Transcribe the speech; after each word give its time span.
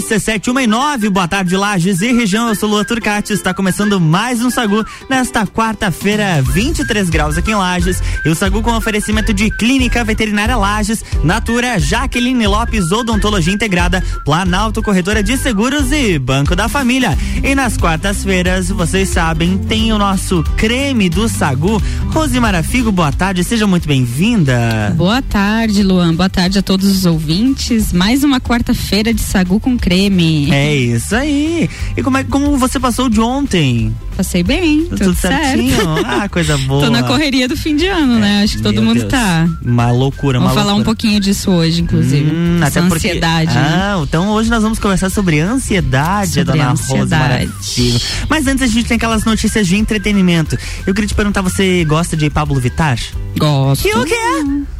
RC719, 0.00 1.08
boa 1.08 1.26
tarde, 1.26 1.56
Lages 1.56 2.02
e 2.02 2.12
região. 2.12 2.48
Eu 2.48 2.54
sou 2.54 2.68
Lua 2.68 2.84
Turcati. 2.84 3.32
Está 3.32 3.54
começando 3.54 3.98
mais 3.98 4.42
um 4.42 4.50
Sagu 4.50 4.84
nesta 5.08 5.46
quarta-feira, 5.46 6.42
23 6.42 7.08
graus 7.08 7.38
aqui 7.38 7.50
em 7.50 7.54
Lages. 7.54 8.02
E 8.24 8.28
o 8.28 8.34
Sagu 8.34 8.62
com 8.62 8.76
oferecimento 8.76 9.32
de 9.32 9.50
Clínica 9.50 10.04
Veterinária 10.04 10.56
Lages, 10.56 11.02
Natura, 11.24 11.78
Jaqueline 11.78 12.46
Lopes, 12.46 12.92
Odontologia 12.92 13.52
Integrada, 13.52 14.02
Planalto 14.24 14.82
Corretora 14.82 15.22
de 15.22 15.36
Seguros 15.36 15.90
e 15.92 16.18
Banco 16.18 16.54
da 16.54 16.68
Família. 16.68 17.16
E 17.42 17.54
nas 17.54 17.76
quartas-feiras, 17.76 18.68
vocês 18.68 19.08
sabem, 19.08 19.58
tem 19.58 19.92
o 19.92 19.98
nosso 19.98 20.42
creme 20.56 21.08
do 21.08 21.28
Sagu. 21.28 21.80
Rosimara 22.10 22.62
Figo, 22.62 22.92
boa 22.92 23.12
tarde, 23.12 23.44
seja 23.44 23.66
muito 23.66 23.86
bem-vinda. 23.86 24.94
Boa 24.96 25.22
tarde, 25.22 25.82
Luan. 25.82 26.14
Boa 26.14 26.30
tarde 26.30 26.58
a 26.58 26.62
todos 26.62 26.86
os 26.86 27.06
ouvintes. 27.06 27.92
Mais 27.92 28.24
uma 28.24 28.40
quarta-feira 28.40 29.12
de 29.12 29.20
Sagu 29.20 29.60
com 29.60 29.70
com 29.70 29.78
creme. 29.90 30.52
É 30.52 30.74
isso 30.76 31.16
aí. 31.16 31.68
E 31.96 32.02
como 32.02 32.16
é 32.16 32.22
como 32.22 32.56
você 32.56 32.78
passou 32.78 33.08
de 33.08 33.20
ontem? 33.20 33.92
Passei 34.16 34.42
bem, 34.42 34.84
tudo, 34.84 34.98
tudo 34.98 35.14
certinho. 35.14 35.74
Certo. 35.74 36.06
Ah, 36.06 36.28
coisa 36.28 36.56
boa. 36.68 36.84
Tô 36.84 36.90
na 36.90 37.02
correria 37.02 37.48
do 37.48 37.56
fim 37.56 37.74
de 37.74 37.88
ano, 37.88 38.18
né? 38.18 38.18
é, 38.18 38.20
né? 38.20 38.42
Acho 38.44 38.58
que 38.58 38.62
todo 38.62 38.80
mundo 38.82 39.00
Deus. 39.00 39.10
tá. 39.10 39.48
Uma 39.64 39.90
loucura, 39.90 40.38
uma 40.38 40.50
Vamos 40.50 40.62
falar 40.62 40.74
um 40.78 40.84
pouquinho 40.84 41.18
disso 41.18 41.50
hoje, 41.50 41.80
inclusive. 41.82 42.30
Hum, 42.30 42.60
até 42.62 42.80
porque, 42.82 43.08
ansiedade. 43.08 43.52
Ah, 43.56 43.98
então 44.02 44.28
hoje 44.28 44.48
nós 44.48 44.62
vamos 44.62 44.78
conversar 44.78 45.10
sobre 45.10 45.40
ansiedade, 45.40 46.34
sobre 46.34 46.44
dona 46.44 46.70
ansiedade. 46.72 47.46
Rosa 47.46 48.00
Mas 48.28 48.46
antes 48.46 48.62
a 48.62 48.66
gente 48.66 48.86
tem 48.86 48.96
aquelas 48.96 49.24
notícias 49.24 49.66
de 49.66 49.76
entretenimento. 49.76 50.56
Eu 50.86 50.94
queria 50.94 51.08
te 51.08 51.14
perguntar, 51.14 51.42
você 51.42 51.84
gosta 51.84 52.16
de 52.16 52.30
Pablo 52.30 52.60
Vittar? 52.60 52.98
Gosto. 53.36 53.88
E 53.88 53.94
o 53.94 54.04
quê? 54.04 54.14
é 54.14 54.79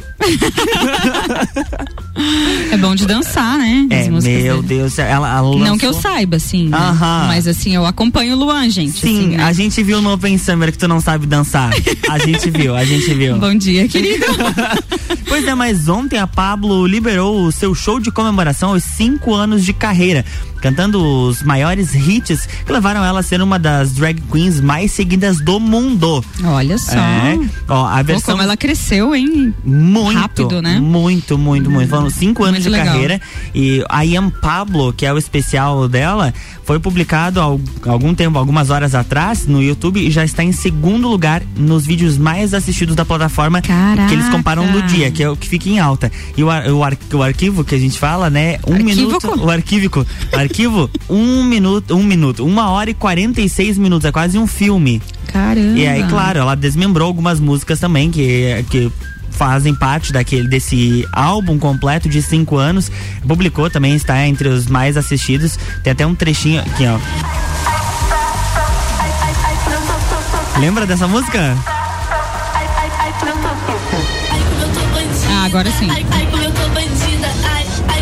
bom 2.79 2.95
de 2.95 3.05
dançar, 3.05 3.57
né? 3.57 3.87
É, 3.89 4.09
meu 4.09 4.19
dele. 4.19 4.61
Deus. 4.63 4.99
Ela, 4.99 5.29
ela 5.29 5.41
lançou... 5.41 5.59
Não 5.59 5.77
que 5.77 5.85
eu 5.85 5.93
saiba, 5.93 6.37
assim. 6.37 6.69
Né? 6.69 6.77
Mas 7.27 7.47
assim, 7.47 7.75
eu 7.75 7.85
acompanho 7.85 8.35
o 8.35 8.39
Luan, 8.39 8.69
gente. 8.69 8.99
Sim, 8.99 9.17
assim, 9.17 9.27
né? 9.37 9.43
a 9.43 9.53
gente 9.53 9.83
viu 9.83 10.01
no 10.01 10.11
Open 10.13 10.37
Summer 10.37 10.71
que 10.71 10.77
tu 10.77 10.87
não 10.87 10.99
sabe 10.99 11.25
dançar. 11.25 11.71
A 12.09 12.17
gente 12.19 12.49
viu, 12.49 12.75
a 12.75 12.83
gente 12.83 13.13
viu. 13.13 13.37
Bom 13.37 13.55
dia, 13.55 13.87
querido. 13.87 14.25
pois 15.27 15.47
é, 15.47 15.55
mas 15.55 15.87
ontem 15.87 16.17
a 16.17 16.27
Pablo 16.27 16.85
liberou 16.85 17.45
o 17.45 17.51
seu 17.51 17.73
show 17.75 17.99
de 17.99 18.11
comemoração 18.11 18.71
aos 18.71 18.83
cinco 18.83 19.33
anos 19.33 19.63
de 19.63 19.73
carreira 19.73 20.25
cantando 20.61 21.03
os 21.03 21.43
maiores 21.43 21.93
hits 21.95 22.47
que 22.65 22.71
levaram 22.71 23.03
ela 23.03 23.19
a 23.19 23.23
ser 23.23 23.41
uma 23.41 23.57
das 23.57 23.93
drag 23.93 24.21
queens 24.31 24.61
mais 24.61 24.91
seguidas 24.91 25.39
do 25.41 25.59
mundo. 25.59 26.23
Olha 26.43 26.77
só. 26.77 26.97
É, 26.97 27.39
ó, 27.67 27.85
a 27.87 28.01
versão... 28.01 28.21
Pô, 28.21 28.31
como 28.31 28.43
ela 28.43 28.55
cresceu, 28.55 29.15
hein? 29.15 29.53
Muito. 29.63 30.19
Rápido, 30.19 30.61
né? 30.61 30.79
Muito, 30.79 31.37
muito, 31.37 31.69
muito. 31.69 31.89
Foram 31.89 32.09
cinco 32.09 32.43
anos 32.43 32.59
muito 32.59 32.63
de 32.63 32.69
legal. 32.69 32.87
carreira. 32.87 33.21
E 33.53 33.83
a 33.89 34.05
Ian 34.05 34.29
Pablo, 34.29 34.93
que 34.93 35.05
é 35.05 35.11
o 35.11 35.17
especial 35.17 35.87
dela, 35.87 36.33
foi 36.63 36.79
publicado 36.79 37.41
há 37.41 37.89
algum 37.89 38.13
tempo, 38.13 38.37
algumas 38.37 38.69
horas 38.69 38.93
atrás, 38.95 39.47
no 39.47 39.61
YouTube 39.61 39.99
e 39.99 40.11
já 40.11 40.23
está 40.23 40.43
em 40.43 40.51
segundo 40.51 41.07
lugar 41.07 41.41
nos 41.55 41.85
vídeos 41.85 42.17
mais 42.17 42.53
assistidos 42.53 42.95
da 42.95 43.03
plataforma 43.03 43.61
Caraca. 43.61 44.07
que 44.07 44.13
eles 44.13 44.29
comparam 44.29 44.65
no 44.71 44.81
dia, 44.83 45.11
que 45.11 45.23
é 45.23 45.29
o 45.29 45.35
que 45.35 45.49
fica 45.49 45.69
em 45.69 45.79
alta. 45.79 46.11
E 46.37 46.43
o, 46.43 46.47
o, 46.47 46.83
ar, 46.83 46.97
o 47.13 47.23
arquivo 47.23 47.63
que 47.63 47.75
a 47.75 47.79
gente 47.79 47.97
fala, 47.97 48.29
né? 48.29 48.59
Um 48.67 48.75
minuto. 48.75 49.27
O 49.41 49.49
arquívico. 49.49 50.05
arquivo, 50.31 50.50
um 51.09 51.43
minuto, 51.43 51.95
um 51.95 52.03
minuto, 52.03 52.45
uma 52.45 52.69
hora 52.69 52.89
e 52.89 52.93
46 52.93 53.77
minutos, 53.77 54.05
é 54.05 54.11
quase 54.11 54.37
um 54.37 54.47
filme. 54.47 55.01
Caramba. 55.27 55.77
E 55.77 55.87
aí, 55.87 56.03
claro, 56.07 56.39
ela 56.39 56.55
desmembrou 56.55 57.07
algumas 57.07 57.39
músicas 57.39 57.79
também 57.79 58.11
que, 58.11 58.65
que 58.69 58.91
fazem 59.31 59.73
parte 59.73 60.13
daquele 60.13 60.47
desse 60.47 61.07
álbum 61.11 61.57
completo 61.57 62.07
de 62.07 62.21
cinco 62.21 62.57
anos. 62.57 62.91
Publicou 63.27 63.69
também, 63.69 63.95
está 63.95 64.27
entre 64.27 64.47
os 64.47 64.67
mais 64.67 64.97
assistidos. 64.97 65.57
Tem 65.83 65.91
até 65.93 66.05
um 66.05 66.13
trechinho 66.13 66.61
aqui, 66.61 66.85
ó. 66.85 66.99
Lembra 70.59 70.85
dessa 70.85 71.07
música? 71.07 71.57
Ah, 75.29 75.45
agora 75.45 75.71
sim. 75.71 75.87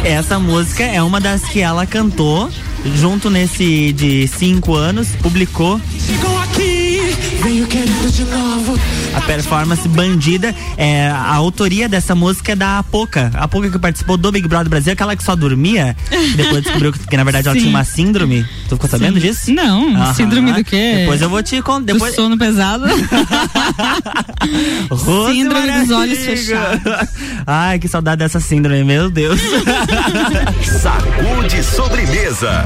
Essa 0.03 0.39
música 0.39 0.83
é 0.83 1.01
uma 1.03 1.19
das 1.19 1.43
que 1.43 1.61
ela 1.61 1.85
cantou 1.85 2.49
junto 2.95 3.29
nesse 3.29 3.91
de 3.91 4.27
cinco 4.27 4.75
anos, 4.75 5.09
publicou. 5.21 5.79
Chegou 5.99 6.37
aqui, 6.39 7.01
veio 7.43 7.67
querendo 7.67 8.11
de 8.11 8.23
novo. 8.25 8.79
A 9.13 9.21
performance 9.21 9.87
Bandida, 9.87 10.53
é, 10.77 11.07
a 11.07 11.33
autoria 11.35 11.89
dessa 11.89 12.13
música 12.13 12.51
é 12.53 12.55
da 12.55 12.83
Poca. 12.83 13.31
A 13.33 13.47
Poca 13.47 13.69
que 13.69 13.79
participou 13.79 14.17
do 14.17 14.31
Big 14.31 14.47
Brother 14.47 14.69
Brasil, 14.69 14.93
aquela 14.93 15.15
que 15.15 15.23
só 15.23 15.35
dormia, 15.35 15.95
depois 16.35 16.63
descobriu 16.63 16.91
que, 16.93 16.99
que 16.99 17.17
na 17.17 17.23
verdade 17.23 17.47
ela 17.47 17.57
tinha 17.57 17.69
uma 17.69 17.83
síndrome. 17.83 18.45
Tu 18.67 18.75
ficou 18.75 18.89
sabendo 18.89 19.19
Sim. 19.19 19.27
disso? 19.27 19.51
Não, 19.51 19.95
Aham. 19.95 20.13
síndrome 20.13 20.53
do 20.53 20.63
quê? 20.63 20.97
Depois 20.99 21.21
eu 21.21 21.29
vou 21.29 21.41
te 21.41 21.61
contar. 21.61 21.93
Depois... 21.93 22.13
Do 22.13 22.21
sono 22.21 22.37
pesado. 22.37 22.85
síndrome 25.31 25.71
dos 25.71 25.91
olhos 25.91 26.19
fechados. 26.19 26.81
Ai, 27.45 27.79
que 27.79 27.87
saudade 27.87 28.19
dessa 28.19 28.39
síndrome, 28.39 28.83
meu 28.83 29.09
Deus. 29.09 29.39
Sacude 30.81 31.63
sobremesa. 31.63 32.65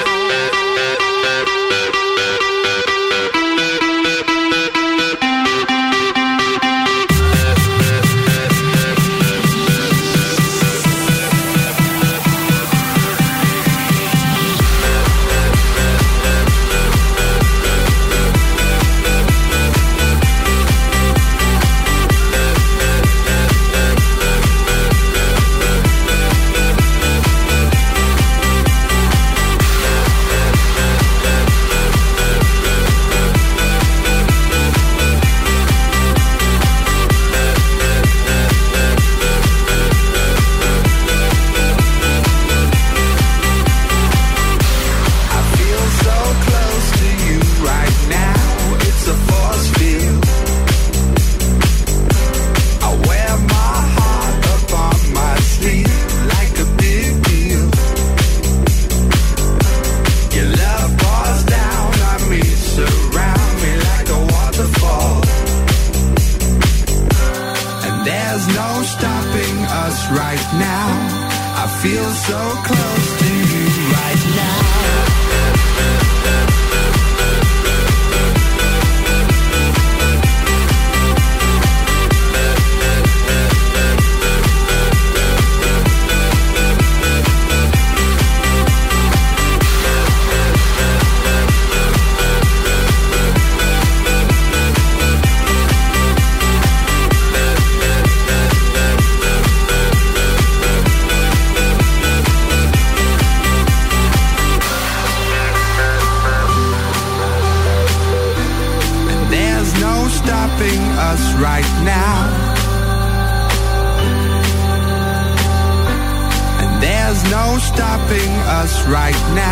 É 118.93 119.13
preciso 119.13 119.50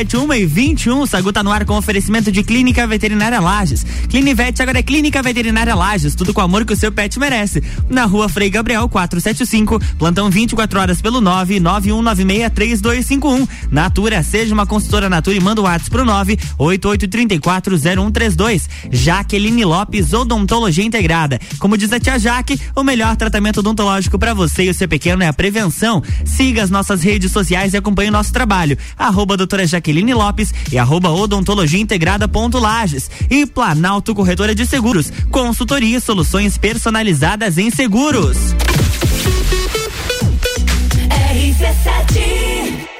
RC7 0.00 0.18
1 0.18 0.34
e 0.34 0.46
21. 0.46 1.00
O 1.00 1.06
Sagu 1.06 1.32
tá 1.32 1.42
no 1.42 1.50
ar 1.50 1.64
com 1.64 1.74
oferecimento 1.76 2.30
de 2.32 2.42
Clínica 2.42 2.86
Veterinária 2.86 3.38
Lages. 3.40 3.84
Clinivete 4.08 4.62
agora 4.62 4.78
é 4.78 4.82
Clínica 4.82 5.22
Veterinária 5.22 5.74
Lages, 5.74 6.14
tudo 6.14 6.32
com 6.32 6.40
o 6.40 6.44
amor 6.44 6.64
que 6.64 6.72
o 6.72 6.76
seu 6.76 6.90
pet 6.90 7.18
merece. 7.18 7.62
Na 7.88 8.06
rua 8.06 8.26
Frei 8.28 8.48
Gabriel 8.48 8.88
475, 8.88 9.78
plantão 9.98 10.30
24 10.30 10.80
horas 10.80 11.02
pelo 11.02 11.20
991963251. 11.20 13.46
Natura, 13.70 14.22
seja 14.22 14.54
uma 14.54 14.64
consultora 14.66 15.10
Natura 15.10 15.36
e 15.36 15.40
manda 15.40 15.60
o 15.60 15.64
WhatsApp 15.64 15.90
pro 15.90 16.04
988340132. 16.04 18.68
Jaqueline 18.90 19.64
Lopes, 19.64 20.12
Odontologia 20.12 20.84
Integrada. 20.84 21.40
Como 21.58 21.76
diz 21.76 21.92
a 21.92 21.98
tia 22.00 22.18
Jaque, 22.18 22.58
o 22.74 22.82
melhor 22.82 23.14
tratamento 23.16 23.60
odontológico 23.60 24.18
para 24.18 24.34
você 24.34 24.64
e 24.64 24.70
o 24.70 24.74
seu 24.74 24.88
pequeno 24.88 25.22
é 25.22 25.26
a 25.26 25.32
prevenção. 25.32 26.02
Siga 26.24 26.62
as 26.62 26.70
nossas 26.70 27.02
redes 27.02 27.32
sociais 27.32 27.74
e 27.74 27.76
acompanhe 27.76 28.08
o 28.08 28.12
nosso 28.12 28.32
trabalho. 28.32 28.78
Arroba 28.96 29.36
doutora 29.36 29.66
Jaqueline 29.66 29.89
Lopes 29.92 30.52
e 30.70 30.78
arroba 30.78 31.10
odontologia 31.10 31.80
integrada 31.80 32.28
ponto 32.28 32.58
Lages. 32.58 33.10
E 33.28 33.46
Planalto 33.46 34.14
Corretora 34.14 34.54
de 34.54 34.66
Seguros. 34.66 35.12
Consultoria 35.30 35.98
e 35.98 36.00
soluções 36.00 36.56
personalizadas 36.56 37.58
em 37.58 37.70
seguros. 37.70 38.36
RC7 41.32 42.99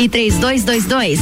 3222 0.09 1.19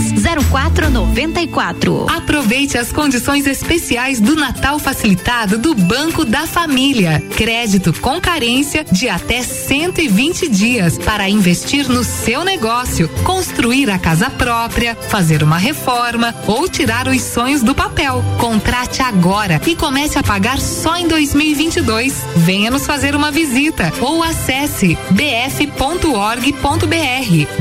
0494. 0.50 2.06
Aproveite 2.10 2.78
as 2.78 2.92
condições 2.92 3.46
especiais 3.48 4.20
do 4.20 4.36
Natal 4.36 4.80
facilitado 4.80 5.58
do 5.58 5.74
Banco 5.76 6.24
da 6.26 6.46
Família. 6.46 7.24
Crédito 7.36 7.94
com 8.02 8.20
carência 8.22 8.84
de 8.84 9.10
até 9.10 9.42
120 9.42 10.50
dias 10.50 10.98
para 10.98 11.30
investir 11.30 11.88
no 11.90 12.04
seu 12.04 12.44
negócio, 12.44 13.10
construir 13.24 13.90
a 13.90 14.00
casa 14.00 14.30
própria, 14.30 14.96
fazer 14.96 15.44
uma 15.44 15.58
reforma 15.58 16.34
ou 16.48 16.68
tirar 16.68 17.08
os 17.08 17.22
sonhos 17.22 17.62
do 17.62 17.76
papel. 17.76 18.24
Contrate 18.38 19.02
agora 19.02 19.62
e 19.66 19.76
comece 19.76 20.18
a 20.18 20.24
pagar 20.24 20.60
só 20.60 20.96
em 20.96 21.08
2022. 21.08 22.14
Venha 22.36 22.72
nos 22.72 22.86
fazer 22.86 23.16
uma 23.16 23.32
visita 23.32 23.92
ou 24.02 24.24
acesse 24.24 24.98
bf.org.br. 25.12 26.50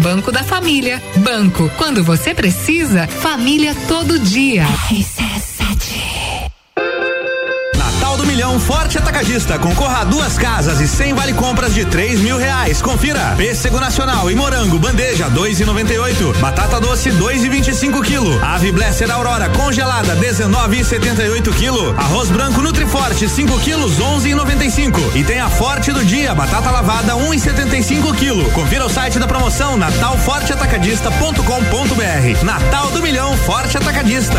Banco 0.03 0.33
da 0.33 0.43
Família 0.43 1.03
Banco, 1.17 1.71
quando 1.77 2.05
você 2.05 2.35
precisa, 2.35 3.07
família 3.07 3.75
todo 3.89 4.19
dia. 4.19 4.65
Do 4.65 5.48
Milhão 8.39 8.61
Forte 8.61 8.97
Atacadista. 8.97 9.59
Concorra 9.59 10.03
a 10.03 10.05
duas 10.05 10.39
casas 10.39 10.81
e 10.81 10.87
cem 10.87 11.13
vale 11.13 11.33
compras 11.33 11.75
de 11.75 11.85
três 11.85 12.21
mil 12.21 12.39
reais. 12.39 12.81
Confira. 12.81 13.35
Pêssego 13.37 13.81
Nacional 13.81 14.31
e 14.31 14.37
morango 14.37 14.79
bandeja 14.79 15.29
dois 15.29 15.59
e 15.59 15.65
noventa 15.65 15.93
e 15.93 15.99
oito. 15.99 16.33
Batata 16.39 16.79
doce 16.79 17.11
dois 17.11 17.43
e 17.43 17.49
vinte 17.49 17.73
e 17.73 17.75
cinco 17.75 18.01
quilo. 18.01 18.41
Ave 18.41 18.71
Blesser 18.71 19.11
Aurora 19.11 19.49
congelada 19.49 20.15
dezenove 20.15 20.79
e 20.79 20.85
setenta 20.85 21.25
e 21.25 21.31
oito 21.31 21.53
quilo. 21.53 21.93
Arroz 21.99 22.31
branco 22.31 22.63
Nutriforte 22.63 23.29
5 23.29 23.59
quilos 23.59 23.99
onze 23.99 24.29
e 24.29 24.37
noventa 24.37 24.65
e 24.65 24.71
cinco. 24.71 25.01
E 25.17 25.25
tem 25.25 25.41
a 25.41 25.51
Forte 25.51 25.91
do 25.91 26.05
dia 26.05 26.33
batata 26.33 26.71
lavada 26.71 27.17
um 27.17 27.35
e 27.35 27.41
setenta 27.41 27.77
e 27.77 27.83
cinco 27.83 28.15
quilo. 28.15 28.49
Confira 28.53 28.87
o 28.87 28.89
site 28.89 29.19
da 29.19 29.27
promoção 29.27 29.77
natalforteatacadista.com.br. 29.77 32.45
Natal 32.45 32.93
do 32.93 33.03
Milhão 33.03 33.37
Forte 33.39 33.77
Atacadista. 33.77 34.39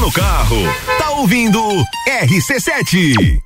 No 0.00 0.12
carro, 0.12 0.56
tá 0.98 1.10
ouvindo 1.10 1.58
RC7. 2.06 3.45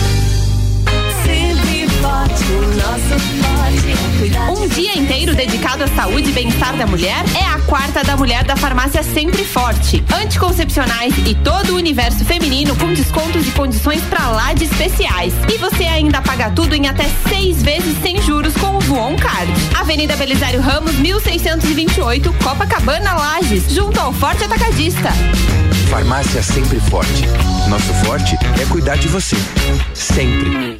Um 4.49 4.67
dia 4.67 4.97
inteiro 4.97 5.33
dedicado 5.35 5.83
à 5.83 5.87
saúde 5.87 6.29
e 6.29 6.31
bem-estar 6.31 6.75
da 6.75 6.85
mulher 6.85 7.23
é 7.35 7.45
a 7.45 7.59
quarta 7.61 8.03
da 8.03 8.15
mulher 8.15 8.43
da 8.43 8.55
farmácia 8.55 9.01
Sempre 9.01 9.43
Forte. 9.43 10.03
Anticoncepcionais 10.13 11.13
e 11.25 11.33
todo 11.35 11.73
o 11.73 11.75
universo 11.75 12.23
feminino 12.25 12.75
com 12.75 12.93
descontos 12.93 13.47
e 13.47 13.51
condições 13.51 14.01
pra 14.03 14.29
lá 14.29 14.53
de 14.53 14.65
especiais. 14.65 15.33
E 15.51 15.57
você 15.57 15.85
ainda 15.85 16.21
paga 16.21 16.51
tudo 16.51 16.75
em 16.75 16.87
até 16.87 17.09
seis 17.27 17.63
vezes 17.63 17.97
sem 18.01 18.21
juros 18.21 18.53
com 18.55 18.77
o 18.77 18.79
Voon 18.81 19.15
Card. 19.15 19.51
Avenida 19.79 20.15
Belisário 20.15 20.61
Ramos, 20.61 20.93
1628, 20.95 22.33
Copacabana, 22.43 23.13
Lages, 23.13 23.71
junto 23.71 23.99
ao 23.99 24.13
Forte 24.13 24.43
Atacadista. 24.43 25.11
Farmácia 25.89 26.41
Sempre 26.41 26.79
Forte. 26.79 27.25
Nosso 27.67 27.93
forte 28.05 28.35
é 28.61 28.65
cuidar 28.65 28.97
de 28.97 29.07
você. 29.07 29.35
Sempre. 29.93 30.79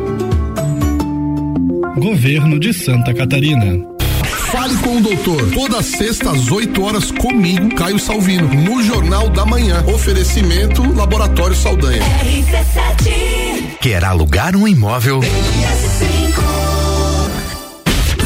Governo 1.95 2.59
de 2.59 2.73
Santa 2.73 3.13
Catarina. 3.13 3.85
Fale 4.51 4.75
com 4.77 4.97
o 4.97 5.01
doutor. 5.01 5.51
Toda 5.51 5.81
sexta 5.83 6.31
às 6.31 6.49
8 6.49 6.81
horas 6.83 7.11
comigo, 7.11 7.73
Caio 7.75 7.99
Salvino, 7.99 8.47
no 8.53 8.81
Jornal 8.83 9.29
da 9.29 9.45
Manhã. 9.45 9.83
Oferecimento 9.87 10.81
Laboratório 10.93 11.55
Saldanha. 11.55 12.01
Quer 13.81 14.03
alugar 14.05 14.55
um 14.55 14.67
imóvel? 14.67 15.21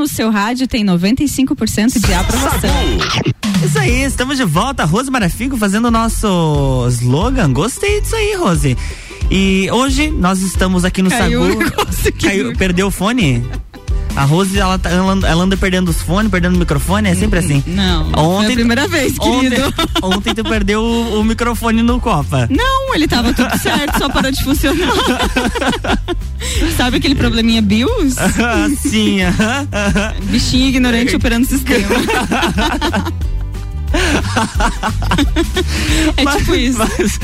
No 0.00 0.08
seu 0.08 0.30
rádio 0.30 0.66
tem 0.66 0.82
95% 0.82 2.06
de 2.06 2.14
aprovação. 2.14 2.70
Isso 3.62 3.78
aí, 3.78 4.02
estamos 4.02 4.38
de 4.38 4.44
volta. 4.44 4.86
Rose 4.86 5.10
Marafigo 5.10 5.58
fazendo 5.58 5.88
o 5.88 5.90
nosso 5.90 6.86
slogan. 6.88 7.52
Gostei 7.52 8.00
disso 8.00 8.16
aí, 8.16 8.34
Rose. 8.34 8.78
E 9.30 9.68
hoje 9.70 10.10
nós 10.10 10.40
estamos 10.40 10.86
aqui 10.86 11.02
no 11.02 11.10
Caiu 11.10 11.42
Sagu. 11.44 12.12
Caiu, 12.18 12.56
perdeu 12.56 12.86
o 12.86 12.90
fone? 12.90 13.44
A 14.16 14.24
Rose, 14.24 14.58
ela, 14.58 14.78
tá- 14.78 14.90
ela, 14.90 15.12
anda- 15.12 15.28
ela 15.28 15.44
anda 15.44 15.56
perdendo 15.56 15.88
os 15.88 16.02
fones, 16.02 16.30
perdendo 16.30 16.56
o 16.56 16.58
microfone, 16.58 17.08
é 17.08 17.14
sempre 17.14 17.38
assim. 17.38 17.62
Não, 17.66 18.10
foi 18.10 18.46
a 18.46 18.50
primeira 18.50 18.86
vez, 18.88 19.18
querido. 19.18 19.56
Ontem, 19.66 19.74
ontem 20.02 20.34
tu 20.34 20.42
perdeu 20.44 20.82
o, 20.82 21.20
o 21.20 21.24
microfone 21.24 21.82
no 21.82 22.00
Copa. 22.00 22.48
Não, 22.50 22.94
ele 22.94 23.06
tava 23.08 23.32
tudo 23.32 23.56
certo, 23.58 23.98
só 23.98 24.08
parou 24.08 24.30
de 24.30 24.42
funcionar. 24.42 24.88
Sabe 26.76 26.96
aquele 26.98 27.14
probleminha 27.14 27.62
BIOS? 27.62 28.16
Sim. 28.82 29.18
Bichinho 30.24 30.68
ignorante 30.68 31.14
operando 31.16 31.46
o 31.46 31.48
sistema. 31.48 31.88
é 36.16 36.24
tipo 36.38 36.54
isso. 36.54 36.78
Mas, 36.78 37.20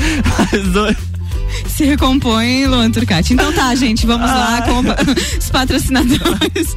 mas 0.73 1.16
Se 1.67 1.85
recompõe, 1.85 2.65
Luan 2.65 2.91
Turcati. 2.91 3.33
Então 3.33 3.51
tá, 3.53 3.73
gente, 3.75 4.05
vamos 4.05 4.29
lá 4.29 4.61
com 4.63 4.81
os 5.37 5.49
patrocinadores. 5.49 6.75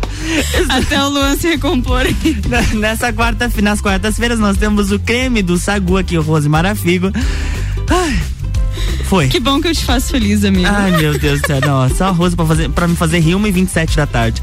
Até 0.68 1.02
o 1.02 1.08
Luan 1.08 1.36
se 1.36 1.48
recompor. 1.48 2.02
Nessa 2.74 3.12
quarta, 3.12 3.50
nas 3.62 3.80
quartas-feiras 3.80 4.38
nós 4.38 4.56
temos 4.56 4.92
o 4.92 4.98
creme 4.98 5.42
do 5.42 5.58
Sagu 5.58 5.96
aqui, 5.96 6.18
o 6.18 6.22
Rose 6.22 6.48
Marafigo. 6.48 7.10
Ai, 7.88 8.20
foi. 9.04 9.28
Que 9.28 9.40
bom 9.40 9.60
que 9.60 9.68
eu 9.68 9.74
te 9.74 9.84
faço 9.84 10.10
feliz, 10.10 10.44
amigo. 10.44 10.68
Ai, 10.70 10.92
meu 10.92 11.18
Deus 11.18 11.40
do 11.40 11.46
céu. 11.46 11.60
Não, 11.60 11.88
só 11.88 12.06
a 12.06 12.10
Rose 12.10 12.36
pra, 12.36 12.46
fazer, 12.46 12.68
pra 12.70 12.86
me 12.86 12.96
fazer 12.96 13.18
rir 13.20 13.34
1 13.34 13.46
e 13.46 13.50
27 13.50 13.96
da 13.96 14.06
tarde. 14.06 14.40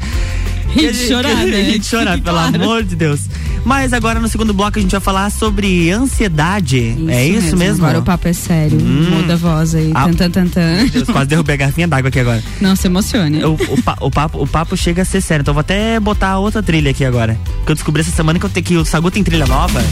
Rir 0.68 0.92
de 0.92 1.08
chorar, 1.08 1.46
né? 1.46 1.62
Rir 1.62 1.78
de 1.78 1.86
chorar, 1.86 2.20
pelo 2.20 2.36
claro. 2.36 2.54
amor 2.54 2.82
de 2.82 2.94
Deus. 2.94 3.20
Mas 3.64 3.92
agora 3.92 4.20
no 4.20 4.28
segundo 4.28 4.52
bloco 4.52 4.78
a 4.78 4.82
gente 4.82 4.90
vai 4.90 5.00
falar 5.00 5.30
sobre 5.30 5.90
ansiedade. 5.90 6.96
é 7.08 7.26
isso 7.26 7.56
mesmo? 7.56 7.84
Agora 7.84 8.00
o 8.00 8.02
papo 8.02 8.28
é 8.28 8.32
sério. 8.32 8.78
Hum. 8.80 9.10
Muda 9.10 9.34
a 9.34 9.36
voz 9.36 9.74
aí. 9.74 9.92
Ah. 9.94 10.08
Tan, 10.08 10.30
tan, 10.30 10.46
tan, 10.48 10.86
Deus, 10.92 11.08
quase 11.08 11.28
derrubei 11.28 11.54
a 11.54 11.58
garrafinha 11.58 11.88
d'água 11.88 12.08
aqui 12.08 12.20
agora. 12.20 12.42
Não 12.60 12.74
se 12.74 12.86
emocione. 12.86 13.44
O, 13.44 13.52
o, 13.52 14.06
o 14.06 14.10
papo, 14.10 14.42
o 14.42 14.46
papo 14.46 14.76
chega 14.76 15.02
a 15.02 15.04
ser 15.04 15.20
sério, 15.20 15.42
então 15.42 15.52
eu 15.52 15.54
vou 15.54 15.60
até 15.60 15.98
botar 16.00 16.38
outra 16.38 16.62
trilha 16.62 16.90
aqui 16.90 17.04
agora. 17.04 17.38
Que 17.64 17.72
eu 17.72 17.74
descobri 17.74 18.02
essa 18.02 18.10
semana 18.10 18.38
que, 18.38 18.46
eu 18.46 18.50
te, 18.50 18.62
que 18.62 18.76
o 18.76 18.84
Sagu 18.84 19.10
tem 19.10 19.22
trilha 19.22 19.46
nova. 19.46 19.82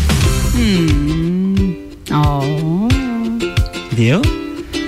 Hum. 0.55 1.75
Oh. 2.11 2.89
Viu? 3.93 4.21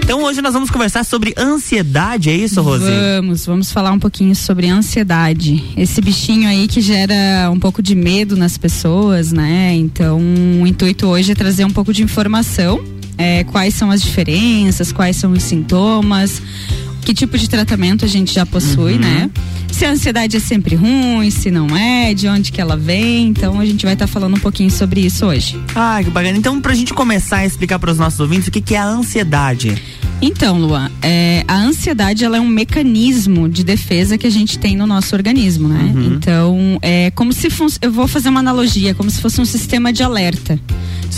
Então 0.08 0.22
hoje 0.22 0.40
nós 0.40 0.54
vamos 0.54 0.70
conversar 0.70 1.04
sobre 1.04 1.34
ansiedade, 1.36 2.30
é 2.30 2.34
isso, 2.34 2.62
Rose? 2.62 2.82
Vamos, 3.18 3.44
vamos 3.44 3.70
falar 3.70 3.92
um 3.92 3.98
pouquinho 3.98 4.34
sobre 4.34 4.66
ansiedade. 4.66 5.62
Esse 5.76 6.00
bichinho 6.00 6.48
aí 6.48 6.66
que 6.66 6.80
gera 6.80 7.50
um 7.52 7.58
pouco 7.60 7.82
de 7.82 7.94
medo 7.94 8.34
nas 8.34 8.56
pessoas, 8.56 9.32
né? 9.32 9.74
Então, 9.74 10.18
o 10.62 10.66
intuito 10.66 11.06
hoje 11.08 11.32
é 11.32 11.34
trazer 11.34 11.66
um 11.66 11.70
pouco 11.70 11.92
de 11.92 12.02
informação. 12.02 12.80
é, 13.20 13.42
quais 13.44 13.74
são 13.74 13.90
as 13.90 14.00
diferenças, 14.00 14.92
quais 14.92 15.16
são 15.16 15.32
os 15.32 15.42
sintomas, 15.42 16.40
que 17.02 17.12
tipo 17.12 17.36
de 17.36 17.50
tratamento 17.50 18.04
a 18.04 18.08
gente 18.08 18.32
já 18.32 18.46
possui, 18.46 18.92
Uhum. 18.92 18.98
né? 19.00 19.30
Se 19.72 19.84
a 19.84 19.90
ansiedade 19.90 20.36
é 20.36 20.40
sempre 20.40 20.74
ruim, 20.76 21.28
se 21.30 21.50
não 21.50 21.76
é, 21.76 22.14
de 22.14 22.26
onde 22.28 22.50
que 22.52 22.60
ela 22.60 22.76
vem. 22.76 23.26
Então, 23.28 23.58
a 23.60 23.66
gente 23.66 23.84
vai 23.84 23.94
estar 23.94 24.06
falando 24.06 24.36
um 24.36 24.40
pouquinho 24.40 24.70
sobre 24.70 25.00
isso 25.00 25.26
hoje. 25.26 25.60
Ah, 25.74 26.00
que 26.02 26.10
bacana. 26.10 26.38
Então, 26.38 26.60
pra 26.60 26.74
gente 26.74 26.94
começar 26.94 27.38
a 27.38 27.46
explicar 27.46 27.78
para 27.80 27.90
os 27.90 27.98
nossos 27.98 28.18
ouvintes 28.20 28.48
o 28.48 28.50
que, 28.52 28.60
que 28.60 28.74
é 28.74 28.78
a 28.78 28.86
ansiedade. 28.86 29.76
Então, 30.20 30.58
Luan, 30.58 30.90
é, 31.00 31.44
a 31.46 31.56
ansiedade 31.56 32.24
ela 32.24 32.36
é 32.36 32.40
um 32.40 32.48
mecanismo 32.48 33.48
de 33.48 33.62
defesa 33.62 34.18
que 34.18 34.26
a 34.26 34.30
gente 34.30 34.58
tem 34.58 34.76
no 34.76 34.86
nosso 34.86 35.14
organismo, 35.14 35.68
né? 35.68 35.92
Uhum. 35.94 36.14
Então, 36.14 36.78
é 36.82 37.10
como 37.12 37.32
se 37.32 37.48
fosse, 37.48 37.78
eu 37.80 37.92
vou 37.92 38.08
fazer 38.08 38.28
uma 38.28 38.40
analogia, 38.40 38.94
como 38.94 39.10
se 39.10 39.20
fosse 39.20 39.40
um 39.40 39.44
sistema 39.44 39.92
de 39.92 40.02
alerta, 40.02 40.58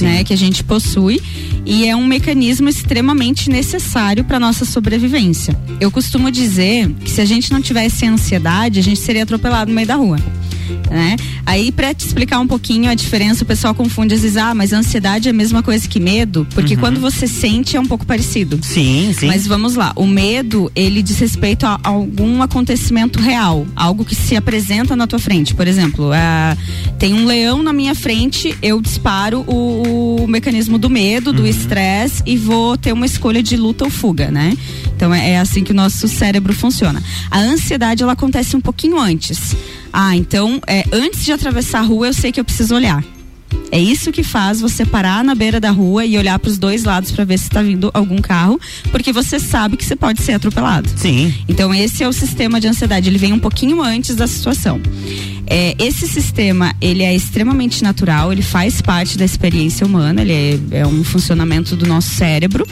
né? 0.00 0.22
Que 0.22 0.34
a 0.34 0.36
gente 0.36 0.62
possui 0.62 1.20
e 1.64 1.86
é 1.86 1.96
um 1.96 2.06
mecanismo 2.06 2.68
extremamente 2.68 3.50
necessário 3.50 4.24
para 4.24 4.38
nossa 4.38 4.64
sobrevivência. 4.64 5.58
Eu 5.80 5.90
costumo 5.90 6.30
dizer 6.30 6.90
que 7.04 7.10
se 7.10 7.20
a 7.20 7.24
gente 7.24 7.52
não 7.52 7.60
tivesse 7.60 8.06
ansiedade, 8.06 8.78
a 8.78 8.82
gente 8.82 9.00
seria 9.00 9.22
atropelado 9.22 9.70
no 9.70 9.74
meio 9.74 9.86
da 9.86 9.96
rua. 9.96 10.18
Né? 10.90 11.16
Aí, 11.46 11.70
pra 11.72 11.92
te 11.94 12.06
explicar 12.06 12.40
um 12.40 12.46
pouquinho 12.46 12.90
a 12.90 12.94
diferença, 12.94 13.44
o 13.44 13.46
pessoal 13.46 13.74
confunde 13.74 14.14
às 14.14 14.22
vezes, 14.22 14.36
ah, 14.36 14.54
mas 14.54 14.72
ansiedade 14.72 15.28
é 15.28 15.30
a 15.30 15.34
mesma 15.34 15.62
coisa 15.62 15.86
que 15.88 15.98
medo, 16.00 16.46
porque 16.54 16.74
Uhum. 16.74 16.80
quando 16.80 17.00
você 17.00 17.26
sente 17.26 17.76
é 17.76 17.80
um 17.80 17.86
pouco 17.86 18.04
parecido. 18.06 18.58
Sim, 18.62 19.12
sim. 19.16 19.26
Mas 19.26 19.46
vamos 19.46 19.74
lá, 19.74 19.92
o 19.96 20.06
medo, 20.06 20.70
ele 20.74 21.02
diz 21.02 21.18
respeito 21.18 21.64
a 21.66 21.78
algum 21.82 22.42
acontecimento 22.42 23.18
real, 23.20 23.66
algo 23.76 24.04
que 24.04 24.14
se 24.14 24.36
apresenta 24.36 24.94
na 24.96 25.06
tua 25.06 25.18
frente. 25.18 25.54
Por 25.54 25.66
exemplo, 25.66 26.10
ah, 26.12 26.56
tem 26.98 27.14
um 27.14 27.24
leão 27.24 27.62
na 27.62 27.72
minha 27.72 27.94
frente, 27.94 28.56
eu 28.62 28.80
disparo 28.80 29.44
o, 29.46 30.22
o 30.24 30.28
mecanismo 30.28 30.78
do 30.78 30.90
medo, 30.90 31.32
do 31.32 31.46
estresse 31.46 32.22
e 32.26 32.36
vou 32.36 32.76
ter 32.76 32.92
uma 32.92 33.06
escolha 33.06 33.42
de 33.42 33.56
luta 33.56 33.84
ou 33.84 33.90
fuga, 33.90 34.30
né? 34.30 34.56
Então 34.96 35.12
é, 35.14 35.30
é 35.32 35.38
assim 35.38 35.64
que 35.64 35.72
o 35.72 35.74
nosso 35.74 36.06
cérebro 36.08 36.52
funciona. 36.52 37.02
A 37.30 37.38
ansiedade, 37.38 38.02
ela 38.02 38.12
acontece 38.12 38.56
um 38.56 38.60
pouquinho 38.60 38.98
antes. 38.98 39.56
Ah, 39.92 40.16
então, 40.16 40.60
é, 40.66 40.84
antes 40.92 41.24
de 41.24 41.32
atravessar 41.32 41.80
a 41.80 41.82
rua, 41.82 42.08
eu 42.08 42.14
sei 42.14 42.30
que 42.32 42.40
eu 42.40 42.44
preciso 42.44 42.74
olhar. 42.74 43.04
É 43.72 43.78
isso 43.78 44.10
que 44.10 44.24
faz 44.24 44.60
você 44.60 44.84
parar 44.84 45.22
na 45.22 45.34
beira 45.34 45.60
da 45.60 45.70
rua 45.70 46.04
e 46.04 46.18
olhar 46.18 46.38
para 46.38 46.50
os 46.50 46.58
dois 46.58 46.82
lados 46.82 47.12
para 47.12 47.24
ver 47.24 47.38
se 47.38 47.44
está 47.44 47.62
vindo 47.62 47.90
algum 47.94 48.20
carro, 48.20 48.60
porque 48.90 49.12
você 49.12 49.38
sabe 49.38 49.76
que 49.76 49.84
você 49.84 49.94
pode 49.94 50.22
ser 50.22 50.32
atropelado. 50.32 50.88
Sim. 50.96 51.32
Então 51.48 51.72
esse 51.72 52.02
é 52.02 52.08
o 52.08 52.12
sistema 52.12 52.60
de 52.60 52.66
ansiedade, 52.66 53.08
ele 53.08 53.18
vem 53.18 53.32
um 53.32 53.38
pouquinho 53.38 53.80
antes 53.80 54.16
da 54.16 54.26
situação. 54.26 54.80
É, 55.46 55.74
esse 55.80 56.06
sistema 56.06 56.72
ele 56.80 57.02
é 57.02 57.14
extremamente 57.14 57.82
natural, 57.82 58.32
ele 58.32 58.42
faz 58.42 58.80
parte 58.80 59.18
da 59.18 59.24
experiência 59.24 59.84
humana, 59.84 60.22
ele 60.22 60.32
é, 60.32 60.78
é 60.78 60.86
um 60.86 61.02
funcionamento 61.02 61.74
do 61.74 61.86
nosso 61.86 62.10
cérebro. 62.10 62.64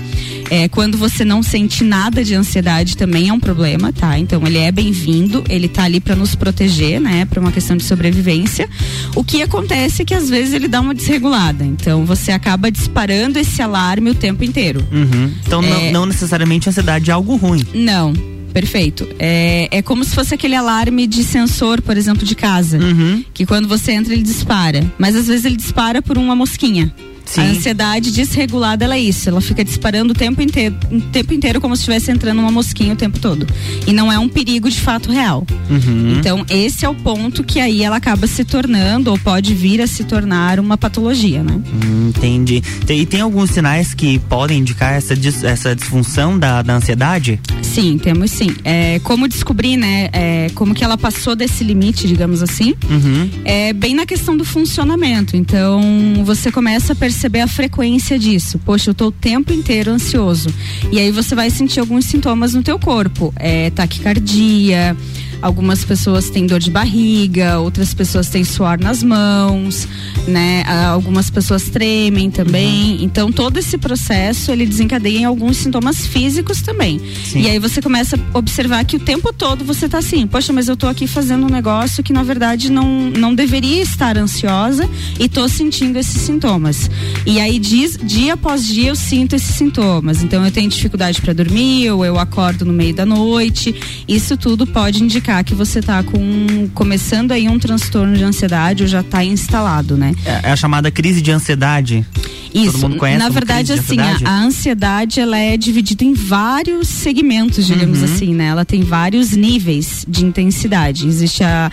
É, 0.49 0.69
quando 0.69 0.97
você 0.97 1.25
não 1.25 1.43
sente 1.43 1.85
nada 1.85 2.25
de 2.25 2.35
ansiedade 2.35 2.97
também 2.97 3.29
é 3.29 3.33
um 3.33 3.41
problema, 3.41 3.93
tá? 3.93 4.19
Então 4.19 4.47
ele 4.47 4.59
é 4.59 4.71
bem-vindo, 4.71 5.45
ele 5.49 5.69
tá 5.69 5.83
ali 5.83 6.01
para 6.01 6.14
nos 6.14 6.35
proteger, 6.35 7.01
né? 7.01 7.25
Para 7.25 7.41
uma 7.41 7.51
questão 7.51 7.77
de 7.77 7.83
sobrevivência. 7.83 8.69
O 9.14 9.25
que 9.25 9.43
acontece 9.43 10.03
é 10.03 10.05
que 10.05 10.14
às 10.14 10.31
vezes 10.31 10.55
ele 10.55 10.68
dá 10.69 10.81
uma 10.81 10.95
desregulada, 10.95 11.65
então 11.65 12.05
você 12.05 12.31
acaba 12.31 12.71
disparando 12.71 13.39
esse 13.39 13.61
alarme 13.63 14.11
o 14.11 14.15
tempo 14.15 14.45
inteiro. 14.45 14.87
Uhum. 14.93 15.33
Então, 15.47 15.63
não, 15.63 15.69
É. 15.69 15.91
não 15.91 16.07
necessariamente 16.07 16.69
a 16.69 16.71
ansiedade 16.71 17.11
é 17.11 17.15
algo 17.15 17.37
ruim. 17.37 17.65
Não, 17.75 18.13
perfeito. 18.53 19.09
É, 19.19 19.69
é 19.71 19.83
como 19.83 20.05
se 20.05 20.15
fosse 20.15 20.35
aquele 20.35 20.55
alarme 20.55 21.07
de 21.07 21.25
sensor, 21.25 21.81
por 21.83 21.97
exemplo, 21.97 22.25
de 22.25 22.35
casa. 22.35 22.79
Uhum. 22.79 23.25
Que 23.35 23.45
quando 23.47 23.67
você 23.69 23.93
entra, 23.93 24.13
ele 24.13 24.23
dispara. 24.23 24.85
Mas 24.99 25.17
às 25.17 25.27
vezes 25.27 25.45
ele 25.45 25.57
dispara 25.57 26.01
por 26.03 26.17
uma 26.19 26.35
mosquinha. 26.37 26.93
A 27.37 27.43
ansiedade 27.43 28.11
desregulada 28.11 28.85
ela 28.85 28.95
é 28.97 29.01
isso, 29.01 29.29
ela 29.29 29.41
fica 29.41 29.64
disparando 29.64 30.12
o 30.12 30.17
tempo 30.17 30.41
inteiro, 30.41 30.75
o 30.91 31.01
tempo 31.01 31.35
inteiro 31.35 31.61
como 31.61 31.77
se 31.77 31.81
estivesse 31.83 32.11
entrando 32.11 32.38
uma 32.38 32.51
mosquinha 32.51 32.95
o 32.95 32.97
tempo 32.97 33.19
todo. 33.19 33.47
E 33.87 33.93
não 33.93 34.11
é 34.11 34.19
um 34.19 34.29
perigo 34.29 34.71
de 34.71 34.81
fato 34.81 35.11
real. 35.12 35.47
Uhum. 35.69 36.17
Então, 36.19 36.45
esse 36.49 36.85
é 36.85 36.88
o 36.88 36.95
ponto 36.95 37.45
que 37.45 37.61
aí 37.61 37.83
ela 37.83 37.97
acaba 37.97 38.27
se 38.27 38.45
tornando 38.45 39.11
ou 39.11 39.19
pode 39.19 39.55
vir 39.55 39.81
a 39.83 39.87
se 39.87 40.05
tornar 40.05 40.59
uma 40.59 40.79
patologia, 40.79 41.43
né? 41.43 41.61
Hum, 41.85 42.09
entendi. 42.09 42.62
E 42.88 43.05
tem 43.05 43.21
alguns 43.21 43.51
sinais 43.51 43.93
que 43.93 44.19
podem 44.21 44.61
indicar 44.61 44.95
essa, 44.95 45.14
dis- 45.14 45.45
essa 45.45 45.75
disfunção 45.77 46.38
da, 46.38 46.62
da 46.62 46.75
ansiedade? 46.77 47.38
Sim, 47.62 47.99
temos 47.99 48.31
sim. 48.31 48.55
É, 48.64 48.99
como 49.01 49.29
descobrir, 49.29 49.77
né? 49.77 50.09
é, 50.12 50.51
como 50.55 50.75
que 50.75 50.83
ela 50.83 50.97
passou 50.97 51.37
desse 51.37 51.62
limite, 51.62 52.07
digamos 52.07 52.43
assim. 52.43 52.75
Uhum. 52.88 53.29
É 53.45 53.73
bem 53.73 53.95
na 53.95 54.07
questão 54.07 54.37
do 54.37 54.45
funcionamento. 54.45 55.37
Então, 55.37 55.81
você 56.25 56.51
começa 56.51 56.93
a 56.93 56.97
perceber 56.97 57.18
a 57.41 57.47
frequência 57.47 58.19
disso. 58.19 58.59
Poxa, 58.65 58.91
eu 58.91 58.95
tô 58.95 59.07
o 59.09 59.13
tempo 59.13 59.53
inteiro 59.53 59.91
ansioso. 59.91 60.49
E 60.93 60.99
aí 60.99 61.11
você 61.11 61.35
vai 61.35 61.51
sentir 61.51 61.81
alguns 61.81 62.05
sintomas 62.05 62.55
no 62.55 62.63
teu 62.63 62.79
corpo. 62.79 63.33
É, 63.37 63.71
taquicardia. 63.71 64.97
Algumas 65.40 65.85
pessoas 65.85 66.31
têm 66.31 66.46
dor 66.46 66.59
de 66.59 66.70
barriga, 66.70 67.59
outras 67.61 67.94
pessoas 67.94 68.29
têm 68.29 68.42
suor 68.42 68.79
nas 68.81 69.03
mãos, 69.03 69.87
né? 70.27 70.64
Ah, 70.66 70.88
Algumas 70.88 71.31
pessoas 71.31 71.64
tremem 71.68 72.31
também. 72.31 73.03
Então 73.05 73.31
todo 73.31 73.57
esse 73.59 73.79
processo 73.79 74.51
ele 74.51 74.66
desencadeia 74.66 75.18
em 75.20 75.24
alguns 75.24 75.59
sintomas 75.59 76.07
físicos 76.07 76.61
também. 76.61 77.01
Sim. 77.24 77.42
E 77.42 77.48
aí 77.48 77.59
você 77.59 77.81
começa 77.81 78.18
a 78.35 78.38
observar 78.38 78.85
que 78.85 78.96
o 78.96 78.98
tempo 78.98 79.33
todo 79.33 79.64
você 79.64 79.88
tá 79.88 79.98
assim, 79.98 80.27
poxa, 80.27 80.53
mas 80.53 80.68
eu 80.68 80.77
tô 80.77 80.88
aqui 80.88 81.07
fazendo 81.07 81.46
um 81.46 81.51
negócio 81.51 82.03
que 82.03 82.12
na 82.12 82.22
verdade 82.22 82.70
não, 82.70 83.11
não 83.11 83.35
deveria 83.35 83.81
estar 83.81 84.18
ansiosa 84.18 84.88
e 85.20 85.29
tô 85.29 85.48
sentindo 85.48 85.98
esses 85.98 86.22
sintomas. 86.22 86.90
E 87.24 87.38
aí 87.40 87.59
diz, 87.59 87.96
dia 88.03 88.35
após 88.35 88.66
dia 88.66 88.88
eu 88.88 88.96
sinto 88.96 89.37
esses 89.37 89.55
sintomas. 89.55 90.22
Então 90.22 90.44
eu 90.44 90.51
tenho 90.51 90.68
dificuldade 90.68 91.20
para 91.20 91.33
dormir, 91.33 91.90
ou 91.90 92.05
eu 92.05 92.18
acordo 92.18 92.64
no 92.64 92.72
meio 92.72 92.94
da 92.94 93.07
noite. 93.07 93.74
Isso 94.09 94.37
tudo 94.37 94.66
pode 94.66 95.03
indicar 95.03 95.28
que 95.45 95.55
você 95.55 95.81
tá 95.83 96.03
com 96.03 96.69
começando 96.75 97.33
aí 97.33 97.49
um 97.49 97.59
transtorno 97.59 98.17
de 98.17 98.25
ansiedade 98.25 98.83
ou 98.83 98.88
já 98.88 99.03
tá 99.03 99.25
instalado, 99.25 99.97
né? 99.97 100.14
É, 100.25 100.49
é 100.49 100.53
a 100.53 100.57
chamada 100.57 100.91
crise 100.91 101.21
de 101.21 101.31
ansiedade. 101.31 102.05
Isso. 102.55 102.73
Todo 102.73 102.81
mundo 102.88 102.97
conhece 102.97 103.23
Na 103.23 103.29
verdade, 103.29 103.73
assim, 103.75 103.99
a, 104.01 104.05
ansiedade? 104.05 104.25
a 104.25 104.41
ansiedade 104.43 105.21
ela 105.21 105.37
é 105.38 105.55
dividida 105.57 106.03
em 106.03 106.14
vários 106.14 106.88
segmentos, 106.88 107.67
digamos 107.67 107.99
Uhum. 107.99 108.05
assim, 108.07 108.35
né? 108.35 108.47
Ela 108.47 108.64
tem 108.64 108.83
vários 108.83 109.33
níveis 109.33 110.05
de 110.09 110.25
intensidade. 110.25 111.07
Existe 111.07 111.45
a 111.45 111.71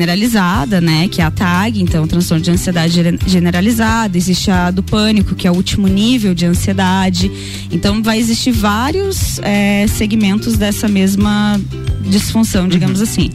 generalizada, 0.00 0.80
né? 0.80 1.08
Que 1.08 1.20
é 1.20 1.24
a 1.24 1.30
TAG, 1.30 1.80
então 1.80 2.06
transtorno 2.06 2.42
de 2.44 2.50
ansiedade 2.50 2.92
gene- 2.94 3.18
generalizada. 3.26 4.16
Existe 4.16 4.50
a 4.50 4.70
do 4.70 4.82
pânico, 4.82 5.34
que 5.34 5.46
é 5.46 5.50
o 5.50 5.54
último 5.54 5.86
nível 5.88 6.34
de 6.34 6.44
ansiedade. 6.46 7.30
Então 7.72 8.02
vai 8.02 8.18
existir 8.18 8.52
vários 8.52 9.38
eh, 9.42 9.86
segmentos 9.88 10.56
dessa 10.56 10.86
mesma 10.88 11.60
disfunção, 12.08 12.66
digamos 12.68 12.89
assim. 12.98 13.30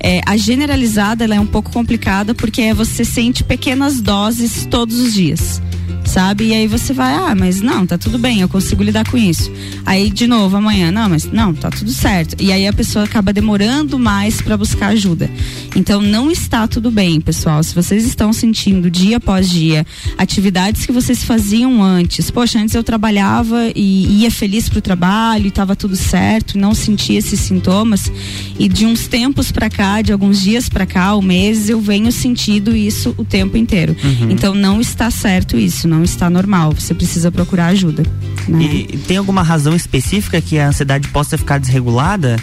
É, 0.00 0.20
a 0.26 0.36
generalizada 0.36 1.24
ela 1.24 1.34
é 1.36 1.40
um 1.40 1.46
pouco 1.46 1.70
complicada 1.70 2.34
porque 2.34 2.62
é 2.62 2.74
você 2.74 3.04
sente 3.04 3.44
pequenas 3.44 4.00
doses 4.00 4.66
todos 4.66 4.98
os 4.98 5.14
dias. 5.14 5.62
Sabe? 6.08 6.46
E 6.46 6.54
aí 6.54 6.66
você 6.66 6.94
vai, 6.94 7.12
ah, 7.12 7.34
mas 7.34 7.60
não, 7.60 7.86
tá 7.86 7.98
tudo 7.98 8.18
bem, 8.18 8.40
eu 8.40 8.48
consigo 8.48 8.82
lidar 8.82 9.08
com 9.08 9.16
isso. 9.16 9.52
Aí 9.84 10.10
de 10.10 10.26
novo 10.26 10.56
amanhã, 10.56 10.90
não, 10.90 11.08
mas 11.08 11.24
não, 11.30 11.52
tá 11.52 11.70
tudo 11.70 11.90
certo. 11.90 12.42
E 12.42 12.50
aí 12.50 12.66
a 12.66 12.72
pessoa 12.72 13.04
acaba 13.04 13.32
demorando 13.32 13.98
mais 13.98 14.40
para 14.40 14.56
buscar 14.56 14.88
ajuda. 14.88 15.30
Então 15.76 16.00
não 16.00 16.30
está 16.30 16.66
tudo 16.66 16.90
bem, 16.90 17.20
pessoal. 17.20 17.62
Se 17.62 17.74
vocês 17.74 18.06
estão 18.06 18.32
sentindo 18.32 18.90
dia 18.90 19.18
após 19.18 19.50
dia 19.50 19.86
atividades 20.16 20.86
que 20.86 20.92
vocês 20.92 21.22
faziam 21.22 21.82
antes, 21.82 22.30
poxa, 22.30 22.58
antes 22.58 22.74
eu 22.74 22.82
trabalhava 22.82 23.70
e 23.76 24.22
ia 24.22 24.30
feliz 24.30 24.68
pro 24.68 24.80
trabalho 24.80 25.46
e 25.46 25.50
tava 25.50 25.76
tudo 25.76 25.94
certo, 25.94 26.58
não 26.58 26.74
sentia 26.74 27.18
esses 27.18 27.38
sintomas. 27.40 28.10
E 28.58 28.66
de 28.66 28.86
uns 28.86 29.06
tempos 29.06 29.52
pra 29.52 29.68
cá, 29.68 30.00
de 30.00 30.12
alguns 30.12 30.40
dias 30.40 30.68
pra 30.68 30.86
cá, 30.86 31.14
ou 31.14 31.22
meses, 31.22 31.68
eu 31.68 31.80
venho 31.80 32.10
sentindo 32.10 32.74
isso 32.74 33.14
o 33.18 33.24
tempo 33.24 33.56
inteiro. 33.56 33.94
Uhum. 34.02 34.30
Então 34.30 34.54
não 34.54 34.80
está 34.80 35.10
certo 35.10 35.56
isso, 35.56 35.86
não 35.86 35.97
está 36.04 36.28
normal. 36.30 36.72
Você 36.72 36.94
precisa 36.94 37.30
procurar 37.30 37.66
ajuda. 37.66 38.02
Né? 38.48 38.62
E 38.62 38.98
tem 39.06 39.16
alguma 39.16 39.42
razão 39.42 39.74
específica 39.74 40.40
que 40.40 40.58
a 40.58 40.68
ansiedade 40.68 41.08
possa 41.08 41.36
ficar 41.38 41.58
desregulada? 41.58 42.36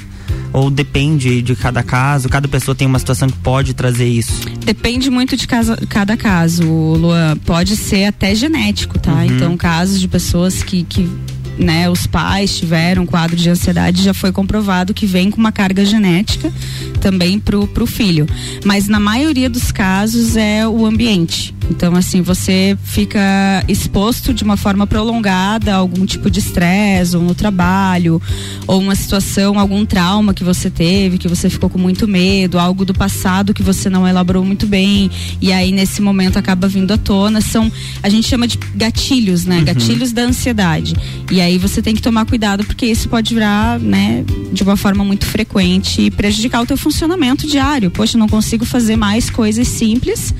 Ou 0.53 0.71
depende 0.71 1.41
de 1.41 1.53
cada 1.55 1.83
caso? 1.83 2.29
Cada 2.29 2.47
pessoa 2.47 2.73
tem 2.73 2.87
uma 2.87 2.97
situação 2.97 3.27
que 3.27 3.37
pode 3.39 3.73
trazer 3.73 4.07
isso? 4.07 4.41
Depende 4.63 5.09
muito 5.09 5.35
de 5.35 5.45
casa- 5.47 5.77
cada 5.89 6.15
caso, 6.15 6.63
Luan. 6.63 7.35
Pode 7.45 7.75
ser 7.75 8.05
até 8.05 8.33
genético, 8.33 8.97
tá? 8.97 9.11
Uhum. 9.15 9.25
Então, 9.25 9.57
casos 9.57 9.99
de 9.99 10.07
pessoas 10.07 10.63
que, 10.63 10.83
que 10.83 11.09
né, 11.57 11.89
os 11.89 12.05
pais 12.05 12.57
tiveram 12.57 13.03
um 13.03 13.05
quadro 13.05 13.35
de 13.35 13.49
ansiedade, 13.49 14.03
já 14.03 14.13
foi 14.13 14.31
comprovado 14.31 14.93
que 14.93 15.05
vem 15.05 15.31
com 15.31 15.37
uma 15.37 15.51
carga 15.51 15.85
genética 15.85 16.51
também 16.99 17.39
pro, 17.39 17.67
pro 17.67 17.85
filho. 17.85 18.27
Mas 18.63 18.87
na 18.87 18.99
maioria 18.99 19.49
dos 19.49 19.71
casos 19.71 20.35
é 20.35 20.67
o 20.67 20.85
ambiente. 20.85 21.53
Então, 21.69 21.95
assim, 21.95 22.21
você 22.21 22.77
fica 22.83 23.19
exposto 23.67 24.33
de 24.33 24.43
uma 24.43 24.55
forma 24.55 24.85
prolongada 24.85 25.73
a 25.73 25.77
algum 25.77 26.05
tipo 26.05 26.29
de 26.29 26.39
estresse, 26.39 27.17
ou 27.17 27.23
no 27.23 27.33
trabalho, 27.33 28.21
ou 28.67 28.79
uma 28.79 28.95
situação, 28.95 29.59
algum 29.59 29.85
trauma 29.85 30.33
que 30.33 30.43
você 30.43 30.69
teve, 30.69 31.17
que 31.17 31.27
você 31.27 31.49
ficou 31.49 31.69
com 31.69 31.79
muito 31.79 32.07
medo, 32.07 32.59
algo 32.59 32.85
do 32.85 32.93
passado 32.93 33.53
que 33.53 33.63
você 33.63 33.89
não 33.89 34.07
elaborou 34.07 34.45
muito 34.45 34.67
bem, 34.67 35.09
e 35.41 35.51
aí 35.51 35.71
nesse 35.71 36.01
momento 36.01 36.37
acaba 36.37 36.67
vindo 36.67 36.91
à 36.91 36.97
tona. 36.97 37.41
São, 37.41 37.71
a 38.03 38.09
gente 38.09 38.27
chama 38.27 38.47
de 38.47 38.57
gatilhos, 38.75 39.45
né? 39.45 39.59
Uhum. 39.59 39.65
Gatilhos 39.65 40.11
da 40.11 40.21
ansiedade. 40.23 40.95
E 41.31 41.41
aí 41.45 41.57
você 41.57 41.81
tem 41.81 41.95
que 41.95 42.01
tomar 42.01 42.25
cuidado, 42.25 42.63
porque 42.63 42.85
isso 42.85 43.07
pode 43.07 43.33
virar, 43.33 43.79
né, 43.79 44.23
de 44.51 44.63
uma 44.63 44.75
forma 44.75 45.03
muito 45.03 45.25
frequente 45.25 46.01
e 46.01 46.11
prejudicar 46.11 46.61
o 46.61 46.65
teu 46.65 46.77
funcionamento 46.77 47.47
diário. 47.47 47.89
Poxa, 47.89 48.17
não 48.17 48.27
consigo 48.27 48.65
fazer 48.65 48.95
mais 48.95 49.29
coisas 49.29 49.67
simples 49.67 50.33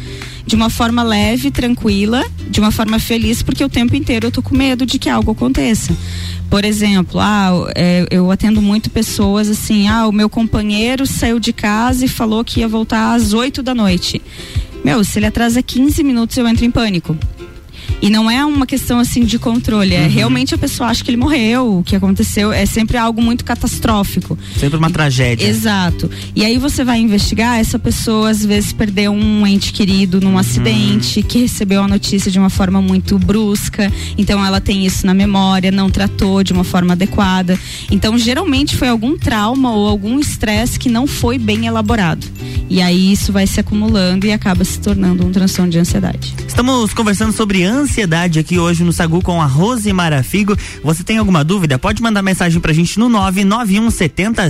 de 0.46 0.56
uma 0.56 0.70
forma 0.70 1.02
leve, 1.02 1.50
tranquila, 1.50 2.24
de 2.50 2.60
uma 2.60 2.72
forma 2.72 3.00
feliz, 3.00 3.42
porque 3.42 3.64
o 3.64 3.70
tempo 3.70 3.96
inteiro 3.96 4.28
eu 4.28 4.32
tô 4.32 4.42
com 4.42 4.56
medo 4.56 4.86
de 4.86 5.00
que 5.00 5.10
algo 5.10 5.32
aconteça. 5.32 5.96
Por 6.50 6.64
exemplo, 6.64 7.20
ah, 7.20 7.52
é, 7.76 8.06
eu 8.12 8.30
atendo 8.30 8.62
muito 8.62 8.90
pessoas 8.90 9.50
assim, 9.50 9.88
ah, 9.88 10.08
o 10.08 10.12
meu 10.12 10.30
companheiro 10.30 11.08
saiu 11.08 11.40
de 11.40 11.52
casa 11.52 12.06
e 12.06 12.08
falou 12.08 12.44
que 12.44 12.60
ia 12.60 12.68
voltar 12.68 13.16
às 13.16 13.34
8 13.34 13.64
da 13.64 13.74
noite. 13.74 14.22
Meu, 14.84 15.04
se 15.04 15.18
ele 15.18 15.26
atrasa 15.26 15.64
15 15.64 16.04
minutos, 16.04 16.38
eu 16.38 16.48
entro 16.48 16.64
em 16.64 16.70
pânico. 16.70 17.18
E 18.02 18.10
não 18.10 18.30
é 18.30 18.46
uma 18.46 18.66
questão 18.66 19.00
assim 19.00 19.24
de 19.24 19.40
controle, 19.40 19.94
é 19.96 20.02
Uhum. 20.04 20.10
realmente 20.10 20.54
a 20.54 20.58
pessoa 20.58 20.90
acha 20.90 21.04
que 21.04 21.10
ele 21.10 21.18
morreu, 21.18 21.80
o 21.80 21.84
que 21.84 21.96
aconteceu, 21.96 22.52
é 22.52 22.66
sempre 22.66 22.98
algo 22.98 23.22
muito 23.22 23.44
catastrófico. 23.44 24.38
Sempre 24.60 24.78
uma 24.78 24.90
tragédia. 24.92 25.46
Exato. 25.48 26.10
E 26.36 26.44
aí 26.46 26.58
você 26.58 26.84
vai 26.84 27.00
investigar, 27.00 27.58
essa 27.60 27.80
pessoa 27.80 28.30
às 28.30 28.46
vezes 28.46 28.72
perdeu 28.74 29.12
um 29.12 29.48
ente 29.48 29.74
querido 29.74 30.20
num 30.22 30.38
acidente, 30.38 31.24
que 31.24 31.40
recebeu 31.40 31.82
a 31.82 31.88
notícia 31.88 32.30
de 32.30 32.38
uma 32.38 32.50
forma 32.50 32.82
muito 32.82 33.18
brusca, 33.18 33.92
então 34.18 34.46
ela 34.46 34.62
tem 34.62 34.86
isso 34.86 35.06
na 35.08 35.14
memória, 35.14 35.72
não 35.72 35.90
tratou 35.90 36.44
de 36.44 36.54
uma 36.54 36.64
forma 36.64 36.94
adequada. 36.94 37.58
Então, 37.90 38.18
geralmente 38.18 38.76
foi 38.76 38.90
algum 38.90 39.18
trauma 39.18 39.72
ou 39.74 39.88
algum 39.88 40.20
estresse 40.20 40.78
que 40.78 40.90
não 40.90 41.08
foi 41.08 41.38
bem 41.38 41.66
elaborado. 41.66 42.26
E 42.70 42.82
aí 42.82 43.12
isso 43.12 43.32
vai 43.32 43.48
se 43.48 43.60
acumulando 43.60 44.26
e 44.28 44.32
acaba 44.32 44.64
se 44.64 44.80
tornando 44.80 45.26
um 45.26 45.32
transtorno 45.32 45.72
de 45.72 45.80
ansiedade. 45.80 46.34
Estamos 46.48 46.94
conversando 46.94 47.32
sobre 47.32 47.64
ansiedade 47.64 47.85
aqui 48.40 48.60
hoje 48.60 48.84
no 48.84 48.92
Sagu 48.92 49.22
com 49.22 49.42
a 49.42 49.46
Rose 49.46 49.92
Marafigo. 49.94 50.58
Você 50.84 51.04
tem 51.04 51.18
alguma 51.18 51.44
dúvida? 51.44 51.78
Pode 51.80 52.02
mandar 52.02 52.22
mensagem 52.22 52.60
pra 52.60 52.74
gente 52.74 53.00
no 53.00 53.08
99170 53.10 54.50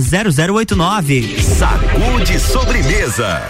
0089. 0.52 1.36
Sagu 1.42 2.24
de 2.24 2.38
sobremesa. 2.40 3.42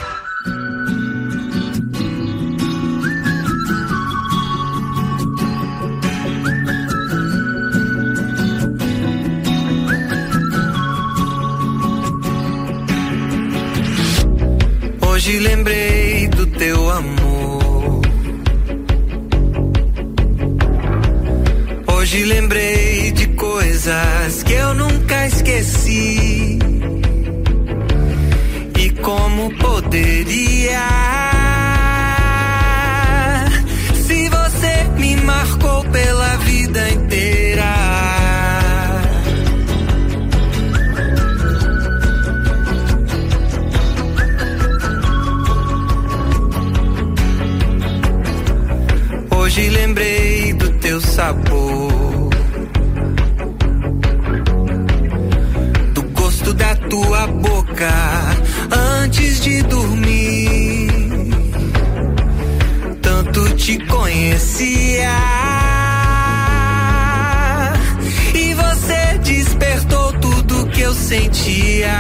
Hoje 15.00 15.38
lembrei 15.38 16.28
do 16.28 16.46
teu 16.46 16.90
amor. 16.90 17.25
Hoje 22.06 22.22
lembrei 22.22 23.10
de 23.10 23.26
coisas 23.34 24.44
que 24.44 24.52
eu 24.52 24.74
nunca 24.74 25.26
esqueci. 25.26 26.56
E 28.78 28.90
como 29.02 29.52
poderia? 29.56 30.88
Se 34.06 34.28
você 34.28 34.84
me 34.96 35.16
marcou 35.16 35.82
pela 35.86 36.36
vida 36.36 36.90
inteira. 36.90 37.74
Hoje 49.28 49.68
lembrei 49.70 50.52
do 50.52 50.70
teu 50.78 51.00
sabor. 51.00 51.45
E 68.34 68.54
você 68.54 69.18
despertou 69.22 70.14
tudo 70.14 70.66
que 70.68 70.80
eu 70.80 70.94
sentia. 70.94 71.92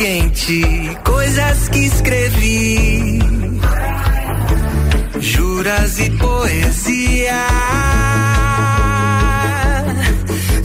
Quente, 0.00 0.62
coisas 1.04 1.68
que 1.68 1.80
escrevi, 1.80 3.18
juras 5.20 5.98
e 5.98 6.10
poesia. 6.12 7.46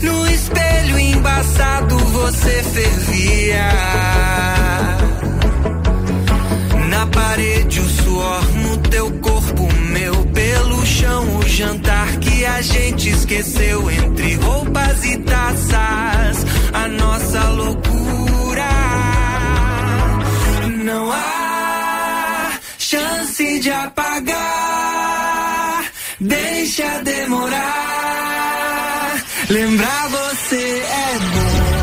No 0.00 0.26
espelho 0.26 0.98
embaçado 0.98 1.98
você 1.98 2.62
fervia. 2.62 3.68
Na 6.88 7.06
parede 7.08 7.80
o 7.80 7.88
suor 7.90 8.42
no 8.54 8.78
teu 8.78 9.10
corpo, 9.20 9.68
meu 9.90 10.14
pelo 10.32 10.86
chão, 10.86 11.36
o 11.36 11.46
jantar 11.46 12.08
que 12.20 12.46
a 12.46 12.62
gente 12.62 13.10
esqueceu 13.10 13.90
entre 13.90 14.34
roupas 14.36 15.04
e 15.04 15.18
taças, 15.18 16.46
a 16.72 16.88
nossa 16.88 17.50
loucura. 17.50 19.05
Não 20.86 21.10
há 21.10 22.60
chance 22.78 23.58
de 23.58 23.72
apagar, 23.72 24.36
deixa 26.20 27.02
demorar. 27.02 27.64
Lembrar 29.50 30.08
você 30.10 30.84
é 30.84 31.18
bom 31.18 31.75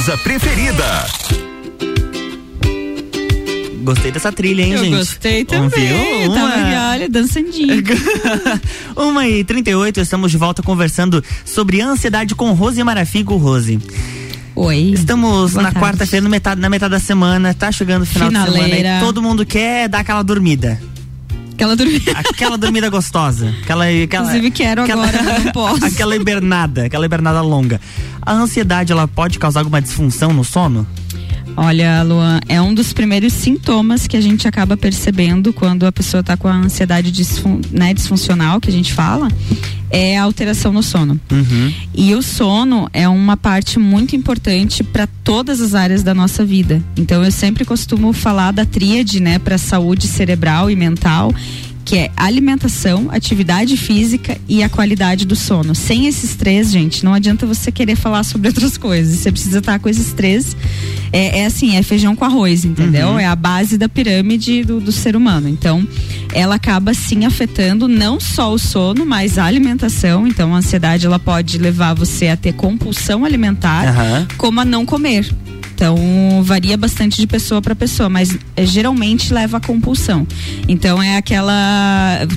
sobremesa 0.00 0.16
preferida. 0.18 1.06
Gostei 3.82 4.10
dessa 4.10 4.32
trilha, 4.32 4.62
hein, 4.62 4.72
Eu 4.72 4.78
gente? 4.84 4.96
gostei 4.96 5.44
também. 5.44 5.70
Viu? 5.70 6.32
Tava 6.34 6.56
Uma- 6.56 6.90
olha, 6.90 7.08
dançandinho. 7.08 7.82
Uma 8.96 9.28
e 9.28 9.44
38, 9.44 10.00
estamos 10.00 10.30
de 10.32 10.36
volta 10.38 10.62
conversando 10.62 11.22
sobre 11.44 11.80
ansiedade 11.80 12.34
com 12.34 12.52
Rose 12.52 12.82
Marafigo. 12.82 13.36
Rose. 13.36 13.78
Oi. 14.56 14.90
Estamos 14.94 15.52
Boa 15.52 15.62
na 15.62 15.72
quarta-feira, 15.72 16.24
no 16.24 16.30
metade, 16.30 16.60
na 16.60 16.68
metade 16.68 16.90
da 16.92 17.00
semana, 17.00 17.54
tá 17.54 17.70
chegando 17.70 18.02
o 18.02 18.06
final 18.06 18.28
de 18.28 18.34
semana 18.34 18.52
Finaleira. 18.52 18.96
e 18.98 19.00
todo 19.00 19.22
mundo 19.22 19.46
quer 19.46 19.88
dar 19.88 20.00
aquela 20.00 20.22
dormida. 20.22 20.80
Aquela 21.56 21.74
dormida. 21.74 22.12
Aquela 22.12 22.58
dormida 22.58 22.88
gostosa. 22.90 23.48
Aquela, 23.62 23.86
aquela, 23.88 24.24
Inclusive 24.26 24.50
quero 24.50 24.82
aquela- 24.82 25.08
agora, 25.08 25.38
não 25.40 25.52
posso. 25.52 25.84
aquela 25.86 26.14
hibernada, 26.14 26.84
aquela 26.84 27.06
hibernada 27.06 27.40
longa. 27.40 27.80
A 28.20 28.32
ansiedade, 28.32 28.92
ela 28.92 29.08
pode 29.08 29.38
causar 29.38 29.60
alguma 29.60 29.80
disfunção 29.80 30.32
no 30.34 30.44
sono? 30.44 30.86
Olha, 31.56 32.02
Luan, 32.02 32.38
é 32.48 32.60
um 32.60 32.74
dos 32.74 32.92
primeiros 32.92 33.32
sintomas 33.32 34.06
que 34.06 34.16
a 34.16 34.20
gente 34.20 34.46
acaba 34.46 34.76
percebendo 34.76 35.52
quando 35.52 35.86
a 35.86 35.92
pessoa 35.92 36.20
está 36.20 36.36
com 36.36 36.46
a 36.46 36.54
ansiedade 36.54 37.10
disfun 37.10 37.60
né, 37.70 37.94
disfuncional, 37.94 38.60
que 38.60 38.68
a 38.68 38.72
gente 38.72 38.92
fala, 38.92 39.28
é 39.90 40.18
a 40.18 40.22
alteração 40.22 40.72
no 40.72 40.82
sono. 40.82 41.18
Uhum. 41.30 41.72
E 41.94 42.14
o 42.14 42.22
sono 42.22 42.88
é 42.92 43.08
uma 43.08 43.36
parte 43.36 43.78
muito 43.78 44.14
importante 44.14 44.84
para 44.84 45.06
todas 45.24 45.60
as 45.62 45.74
áreas 45.74 46.02
da 46.02 46.14
nossa 46.14 46.44
vida. 46.44 46.82
Então 46.96 47.24
eu 47.24 47.32
sempre 47.32 47.64
costumo 47.64 48.12
falar 48.12 48.52
da 48.52 48.66
tríade, 48.66 49.18
né, 49.18 49.38
para 49.38 49.56
saúde 49.56 50.06
cerebral 50.06 50.70
e 50.70 50.76
mental, 50.76 51.34
que 51.86 51.96
é 51.96 52.10
alimentação, 52.16 53.06
atividade 53.12 53.76
física 53.76 54.36
e 54.48 54.60
a 54.60 54.68
qualidade 54.68 55.24
do 55.24 55.36
sono. 55.36 55.72
Sem 55.72 56.08
esses 56.08 56.34
três, 56.34 56.72
gente, 56.72 57.04
não 57.04 57.14
adianta 57.14 57.46
você 57.46 57.70
querer 57.70 57.94
falar 57.94 58.24
sobre 58.24 58.48
outras 58.50 58.76
coisas. 58.76 59.20
Você 59.20 59.30
precisa 59.30 59.60
estar 59.60 59.78
com 59.78 59.88
esses 59.88 60.12
três. 60.12 60.56
É, 61.12 61.38
é 61.38 61.46
assim, 61.46 61.76
é 61.76 61.82
feijão 61.84 62.16
com 62.16 62.24
arroz, 62.24 62.64
entendeu? 62.64 63.10
Uhum. 63.10 63.20
É 63.20 63.26
a 63.26 63.36
base 63.36 63.78
da 63.78 63.88
pirâmide 63.88 64.64
do, 64.64 64.80
do 64.80 64.90
ser 64.90 65.14
humano. 65.14 65.48
Então, 65.48 65.86
ela 66.34 66.56
acaba 66.56 66.92
sim 66.92 67.24
afetando 67.24 67.86
não 67.86 68.18
só 68.18 68.52
o 68.52 68.58
sono, 68.58 69.06
mas 69.06 69.38
a 69.38 69.44
alimentação. 69.44 70.26
Então, 70.26 70.56
a 70.56 70.58
ansiedade 70.58 71.06
ela 71.06 71.20
pode 71.20 71.56
levar 71.56 71.94
você 71.94 72.26
a 72.26 72.36
ter 72.36 72.54
compulsão 72.54 73.24
alimentar, 73.24 73.86
Aham. 73.90 74.28
como 74.36 74.60
a 74.60 74.64
não 74.64 74.84
comer. 74.84 75.32
Então, 75.76 76.42
varia 76.42 76.74
bastante 76.74 77.20
de 77.20 77.26
pessoa 77.26 77.60
para 77.60 77.76
pessoa, 77.76 78.08
mas 78.08 78.34
é, 78.56 78.64
geralmente 78.64 79.30
leva 79.30 79.58
a 79.58 79.60
compulsão. 79.60 80.26
Então, 80.66 81.02
é 81.02 81.18
aquela. 81.18 81.52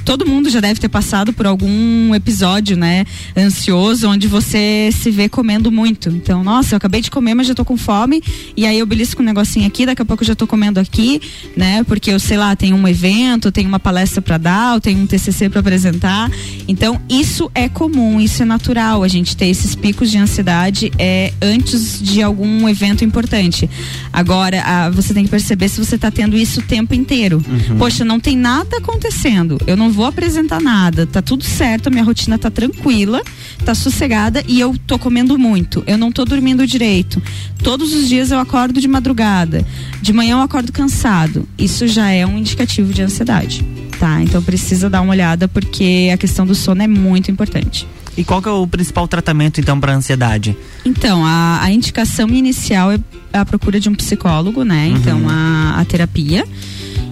Todo 0.05 0.25
mundo 0.25 0.49
já 0.49 0.59
deve 0.59 0.79
ter 0.79 0.89
passado 0.89 1.33
por 1.33 1.45
algum 1.45 2.13
episódio, 2.13 2.77
né? 2.77 3.05
Ansioso, 3.37 4.09
onde 4.09 4.27
você 4.27 4.89
se 4.91 5.11
vê 5.11 5.29
comendo 5.29 5.71
muito. 5.71 6.09
Então, 6.09 6.43
nossa, 6.43 6.75
eu 6.75 6.77
acabei 6.77 7.01
de 7.01 7.11
comer, 7.11 7.33
mas 7.33 7.47
já 7.47 7.53
tô 7.53 7.65
com 7.65 7.77
fome. 7.77 8.21
E 8.55 8.65
aí 8.65 8.79
eu 8.79 8.85
belisco 8.85 9.21
um 9.21 9.25
negocinho 9.25 9.67
aqui, 9.67 9.85
daqui 9.85 10.01
a 10.01 10.05
pouco 10.05 10.23
eu 10.23 10.27
já 10.27 10.35
tô 10.35 10.47
comendo 10.47 10.79
aqui, 10.79 11.21
né? 11.55 11.83
Porque 11.83 12.11
eu 12.11 12.19
sei 12.19 12.37
lá, 12.37 12.55
tem 12.55 12.73
um 12.73 12.87
evento, 12.87 13.51
tem 13.51 13.65
uma 13.65 13.79
palestra 13.79 14.21
para 14.21 14.37
dar, 14.37 14.75
eu 14.75 14.81
tenho 14.81 14.99
um 14.99 15.07
TCC 15.07 15.49
para 15.49 15.59
apresentar. 15.59 16.31
Então, 16.67 16.99
isso 17.09 17.49
é 17.53 17.67
comum, 17.69 18.19
isso 18.19 18.41
é 18.41 18.45
natural. 18.45 19.03
A 19.03 19.07
gente 19.07 19.35
ter 19.35 19.47
esses 19.47 19.75
picos 19.75 20.11
de 20.11 20.17
ansiedade 20.17 20.91
é 20.97 21.33
antes 21.41 22.01
de 22.01 22.21
algum 22.21 22.67
evento 22.67 23.03
importante. 23.03 23.69
Agora, 24.11 24.61
a, 24.61 24.89
você 24.89 25.13
tem 25.13 25.23
que 25.23 25.29
perceber 25.29 25.69
se 25.69 25.83
você 25.83 25.95
está 25.95 26.11
tendo 26.11 26.37
isso 26.37 26.59
o 26.59 26.63
tempo 26.63 26.93
inteiro. 26.93 27.41
Uhum. 27.47 27.77
Poxa, 27.77 28.03
não 28.03 28.19
tem 28.19 28.35
nada 28.35 28.77
acontecendo. 28.77 29.28
Eu 29.67 29.77
não 29.77 29.91
vou 29.91 30.05
apresentar 30.05 30.59
nada. 30.61 31.05
Tá 31.05 31.21
tudo 31.21 31.43
certo, 31.43 31.87
a 31.87 31.89
minha 31.89 32.03
rotina 32.03 32.37
tá 32.37 32.49
tranquila, 32.49 33.21
tá 33.63 33.75
sossegada 33.75 34.43
e 34.47 34.59
eu 34.59 34.75
tô 34.87 34.97
comendo 34.97 35.37
muito. 35.37 35.83
Eu 35.85 35.97
não 35.97 36.11
tô 36.11 36.25
dormindo 36.25 36.65
direito. 36.65 37.21
Todos 37.63 37.93
os 37.93 38.07
dias 38.07 38.31
eu 38.31 38.39
acordo 38.39 38.81
de 38.81 38.87
madrugada. 38.87 39.65
De 40.01 40.11
manhã 40.11 40.33
eu 40.33 40.41
acordo 40.41 40.71
cansado. 40.71 41.47
Isso 41.57 41.87
já 41.87 42.09
é 42.09 42.25
um 42.25 42.37
indicativo 42.37 42.93
de 42.93 43.01
ansiedade. 43.01 43.65
Tá, 43.99 44.21
então 44.21 44.41
precisa 44.41 44.89
dar 44.89 45.01
uma 45.01 45.11
olhada 45.11 45.47
porque 45.47 46.09
a 46.13 46.17
questão 46.17 46.45
do 46.45 46.55
sono 46.55 46.81
é 46.81 46.87
muito 46.87 47.29
importante. 47.29 47.85
E 48.17 48.23
qual 48.23 48.41
que 48.41 48.49
é 48.49 48.51
o 48.51 48.67
principal 48.67 49.07
tratamento 49.07 49.61
então 49.61 49.79
para 49.79 49.93
ansiedade? 49.93 50.57
Então, 50.83 51.25
a, 51.25 51.61
a 51.61 51.71
indicação 51.71 52.27
inicial 52.29 52.91
é 52.91 52.99
a 53.31 53.45
procura 53.45 53.79
de 53.79 53.87
um 53.87 53.95
psicólogo, 53.95 54.63
né? 54.63 54.87
Uhum. 54.87 54.97
Então, 54.97 55.29
a, 55.29 55.79
a 55.79 55.85
terapia. 55.85 56.45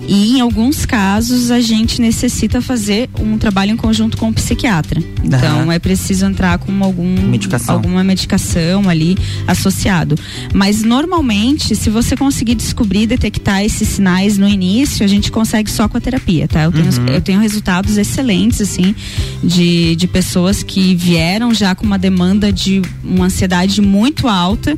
E 0.08 0.38
em 0.38 0.40
alguns 0.42 0.86
casos 0.86 1.52
a 1.52 1.60
gente 1.60 2.00
necessita 2.02 2.62
fazer 2.62 3.10
um 3.20 3.38
trabalho 3.38 3.72
em 3.72 3.76
conjunto 3.76 4.16
com 4.18 4.30
o 4.30 4.34
psiquiatra. 4.34 5.04
Então 5.24 5.62
Aham. 5.64 5.74
é 5.74 5.80
preciso 5.80 6.26
entrar 6.26 6.58
com 6.60 6.72
algum, 6.84 7.28
Medicação. 7.28 7.76
alguma 7.76 8.04
medicação 8.06 8.88
ali 8.90 9.18
associado. 9.46 10.16
Mas 10.54 10.82
normalmente, 10.82 11.76
se 11.76 11.90
você 11.90 12.16
conseguir 12.16 12.56
descobrir, 12.56 13.06
detectar 13.06 13.62
esses 13.64 13.88
sinais 13.90 14.38
no 14.38 14.48
início, 14.48 15.04
a 15.04 15.08
gente 15.08 15.30
consegue 15.32 15.70
só 15.70 15.88
com 15.90 15.98
a 15.98 16.02
terapia, 16.02 16.48
tá? 16.48 16.64
Eu 16.64 16.72
tenho, 16.72 16.88
Uhum. 16.88 17.08
eu 17.08 17.22
tenho 17.22 17.40
resultados 17.42 17.98
excelentes, 17.98 18.62
assim, 18.62 18.96
de, 19.44 19.96
de 19.98 20.08
pessoas 20.08 20.64
que 20.64 20.96
vieram 20.96 21.54
já 21.54 21.76
com 21.76 21.86
uma 21.86 22.00
demanda 22.00 22.52
de 22.52 22.82
uma 23.04 23.26
ansiedade 23.26 23.82
muito 23.82 24.28
alta. 24.28 24.78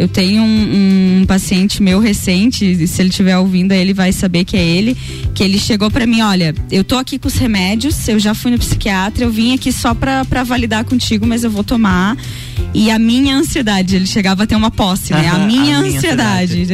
Eu 0.00 0.08
tenho 0.08 0.42
um, 0.42 1.20
um 1.20 1.26
paciente 1.26 1.82
meu 1.82 2.00
recente, 2.00 2.64
e 2.64 2.88
se 2.88 3.02
ele 3.02 3.10
estiver 3.10 3.36
ouvindo, 3.36 3.72
ele 3.72 3.92
vai 3.92 4.12
saber 4.12 4.46
que 4.46 4.56
é 4.56 4.64
ele, 4.64 4.96
que 5.34 5.44
ele 5.44 5.58
chegou 5.58 5.90
pra 5.90 6.06
mim, 6.06 6.22
olha, 6.22 6.54
eu 6.70 6.82
tô 6.82 6.96
aqui 6.96 7.18
com 7.18 7.28
os 7.28 7.34
remédios, 7.34 8.08
eu 8.08 8.18
já 8.18 8.32
fui 8.32 8.50
no 8.50 8.58
psiquiatra, 8.58 9.24
eu 9.24 9.30
vim 9.30 9.52
aqui 9.52 9.70
só 9.70 9.92
pra, 9.92 10.24
pra 10.24 10.42
validar 10.42 10.86
contigo, 10.86 11.26
mas 11.26 11.44
eu 11.44 11.50
vou 11.50 11.62
tomar. 11.62 12.16
E 12.72 12.90
a 12.90 12.98
minha 12.98 13.36
ansiedade, 13.36 13.94
ele 13.94 14.06
chegava 14.06 14.44
a 14.44 14.46
ter 14.46 14.56
uma 14.56 14.70
posse, 14.70 15.12
né? 15.12 15.28
A 15.28 15.40
minha, 15.40 15.76
a 15.76 15.82
minha 15.82 15.98
ansiedade. 15.98 16.66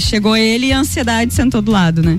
Chegou 0.00 0.34
ele 0.34 0.68
e 0.68 0.72
a 0.72 0.78
ansiedade 0.78 1.34
sentou 1.34 1.60
do 1.60 1.70
lado, 1.70 2.02
né? 2.02 2.18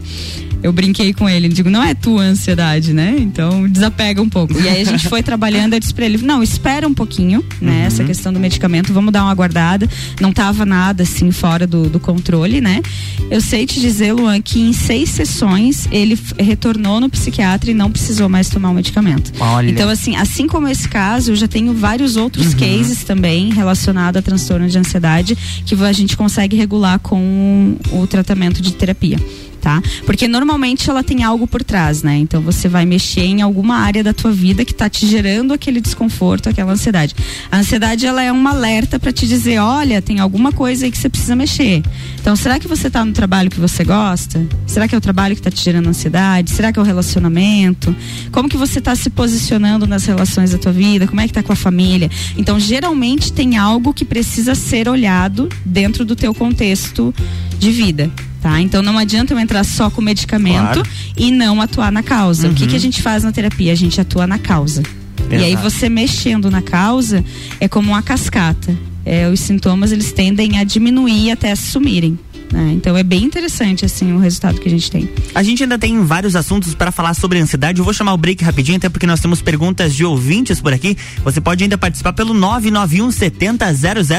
Eu 0.63 0.71
brinquei 0.71 1.13
com 1.13 1.27
ele, 1.27 1.47
digo, 1.49 1.69
não 1.69 1.83
é 1.83 1.93
tua 1.93 2.23
ansiedade, 2.23 2.93
né? 2.93 3.15
Então 3.17 3.67
desapega 3.67 4.21
um 4.21 4.29
pouco. 4.29 4.59
E 4.59 4.67
aí 4.67 4.81
a 4.81 4.85
gente 4.85 5.07
foi 5.09 5.23
trabalhando, 5.23 5.73
eu 5.73 5.79
disse 5.79 5.93
pra 5.93 6.05
ele, 6.05 6.17
não, 6.19 6.43
espera 6.43 6.87
um 6.87 6.93
pouquinho, 6.93 7.43
né? 7.59 7.85
Essa 7.85 8.03
questão 8.03 8.31
do 8.31 8.39
medicamento, 8.39 8.93
vamos 8.93 9.11
dar 9.11 9.23
uma 9.23 9.33
guardada. 9.33 9.89
Não 10.19 10.31
tava 10.31 10.65
nada 10.65 11.03
assim 11.03 11.31
fora 11.31 11.65
do, 11.65 11.89
do 11.89 11.99
controle, 11.99 12.61
né? 12.61 12.81
Eu 13.29 13.41
sei 13.41 13.65
te 13.65 13.79
dizer, 13.79 14.13
Luan, 14.13 14.41
que 14.41 14.59
em 14.59 14.73
seis 14.73 15.09
sessões 15.09 15.87
ele 15.91 16.17
retornou 16.37 16.99
no 16.99 17.09
psiquiatra 17.09 17.71
e 17.71 17.73
não 17.73 17.91
precisou 17.91 18.29
mais 18.29 18.49
tomar 18.49 18.69
o 18.69 18.73
medicamento. 18.73 19.31
Olha. 19.39 19.69
Então, 19.69 19.89
assim, 19.89 20.15
assim 20.15 20.47
como 20.47 20.67
esse 20.67 20.87
caso, 20.87 21.31
eu 21.31 21.35
já 21.35 21.47
tenho 21.47 21.73
vários 21.73 22.15
outros 22.15 22.53
cases 22.53 23.03
também 23.03 23.51
relacionados 23.51 24.19
a 24.19 24.21
transtorno 24.21 24.67
de 24.67 24.77
ansiedade 24.77 25.37
que 25.65 25.75
a 25.83 25.91
gente 25.91 26.15
consegue 26.15 26.55
regular 26.55 26.99
com 26.99 27.75
o 27.91 28.05
tratamento 28.05 28.61
de 28.61 28.73
terapia. 28.73 29.17
Tá? 29.61 29.79
Porque 30.07 30.27
normalmente 30.27 30.89
ela 30.89 31.03
tem 31.03 31.23
algo 31.23 31.45
por 31.45 31.63
trás, 31.63 32.01
né? 32.01 32.17
Então 32.17 32.41
você 32.41 32.67
vai 32.67 32.83
mexer 32.83 33.21
em 33.21 33.43
alguma 33.43 33.77
área 33.77 34.03
da 34.03 34.11
tua 34.11 34.31
vida 34.31 34.65
que 34.65 34.73
tá 34.73 34.89
te 34.89 35.05
gerando 35.05 35.53
aquele 35.53 35.79
desconforto, 35.79 36.49
aquela 36.49 36.71
ansiedade. 36.71 37.15
A 37.51 37.59
ansiedade 37.59 38.07
ela 38.07 38.23
é 38.23 38.33
um 38.33 38.47
alerta 38.47 38.99
para 38.99 39.11
te 39.11 39.27
dizer, 39.27 39.59
olha, 39.59 40.01
tem 40.01 40.19
alguma 40.19 40.51
coisa 40.51 40.85
aí 40.85 40.91
que 40.91 40.97
você 40.97 41.09
precisa 41.09 41.35
mexer. 41.35 41.83
Então, 42.19 42.35
será 42.35 42.59
que 42.59 42.67
você 42.67 42.89
tá 42.89 43.05
no 43.05 43.13
trabalho 43.13 43.51
que 43.51 43.59
você 43.59 43.83
gosta? 43.83 44.45
Será 44.65 44.87
que 44.87 44.95
é 44.95 44.97
o 44.97 45.01
trabalho 45.01 45.35
que 45.35 45.41
tá 45.41 45.51
te 45.51 45.63
gerando 45.63 45.89
ansiedade? 45.89 46.51
Será 46.51 46.71
que 46.71 46.79
é 46.79 46.81
o 46.81 46.85
relacionamento? 46.85 47.95
Como 48.31 48.49
que 48.49 48.57
você 48.57 48.81
tá 48.81 48.95
se 48.95 49.09
posicionando 49.09 49.85
nas 49.85 50.05
relações 50.05 50.51
da 50.51 50.57
tua 50.57 50.71
vida? 50.71 51.07
Como 51.07 51.21
é 51.21 51.27
que 51.27 51.33
tá 51.33 51.43
com 51.43 51.53
a 51.53 51.55
família? 51.55 52.09
Então, 52.35 52.59
geralmente 52.59 53.31
tem 53.31 53.57
algo 53.57 53.93
que 53.93 54.05
precisa 54.05 54.55
ser 54.55 54.89
olhado 54.89 55.49
dentro 55.65 56.03
do 56.03 56.15
teu 56.15 56.33
contexto 56.33 57.13
de 57.61 57.71
vida. 57.71 58.11
Tá? 58.41 58.59
Então 58.59 58.81
não 58.81 58.97
adianta 58.97 59.33
eu 59.33 59.39
entrar 59.39 59.63
só 59.63 59.89
com 59.91 60.01
medicamento 60.01 60.73
Claro. 60.73 60.83
e 61.15 61.29
não 61.31 61.61
atuar 61.61 61.91
na 61.91 62.01
causa. 62.01 62.49
O 62.49 62.53
que, 62.55 62.65
que 62.65 62.75
a 62.75 62.79
gente 62.79 62.99
faz 63.01 63.23
na 63.23 63.31
terapia? 63.31 63.71
A 63.71 63.75
gente 63.75 64.01
atua 64.01 64.25
na 64.25 64.39
causa. 64.39 64.81
E 65.29 65.35
aí 65.35 65.53
Exato. 65.53 65.69
você 65.69 65.87
mexendo 65.87 66.49
na 66.49 66.61
causa 66.61 67.23
é 67.59 67.67
como 67.67 67.91
uma 67.91 68.01
cascata. 68.01 68.75
É, 69.05 69.27
os 69.29 69.39
sintomas 69.39 69.91
eles 69.91 70.11
tendem 70.11 70.57
a 70.57 70.63
diminuir 70.63 71.31
até 71.31 71.53
sumirem. 71.55 72.17
né? 72.51 72.71
Então 72.73 72.97
é 72.97 73.03
bem 73.03 73.23
interessante 73.23 73.85
assim 73.85 74.11
o 74.11 74.17
resultado 74.17 74.59
que 74.59 74.67
a 74.67 74.71
gente 74.71 74.89
tem. 74.89 75.07
A 75.35 75.43
gente 75.43 75.61
ainda 75.61 75.77
tem 75.77 76.03
vários 76.03 76.35
assuntos 76.35 76.73
para 76.73 76.91
falar 76.91 77.13
sobre 77.13 77.39
ansiedade. 77.39 77.77
Eu 77.79 77.85
vou 77.85 77.93
chamar 77.93 78.13
o 78.13 78.17
break 78.17 78.43
rapidinho, 78.43 78.77
até 78.77 78.89
porque 78.89 79.05
nós 79.07 79.19
temos 79.19 79.39
perguntas 79.41 79.93
de 79.95 80.03
ouvintes 80.03 80.59
por 80.59 80.73
aqui. 80.73 80.97
Você 81.23 81.39
pode 81.39 81.63
ainda 81.63 81.77
participar 81.77 82.13
pelo 82.13 82.33
991 82.33 83.11
70 83.11 83.65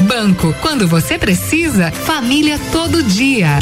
Banco, 0.00 0.54
quando 0.60 0.86
você 0.86 1.18
precisa, 1.18 1.90
família 1.90 2.58
todo 2.72 3.02
dia. 3.02 3.58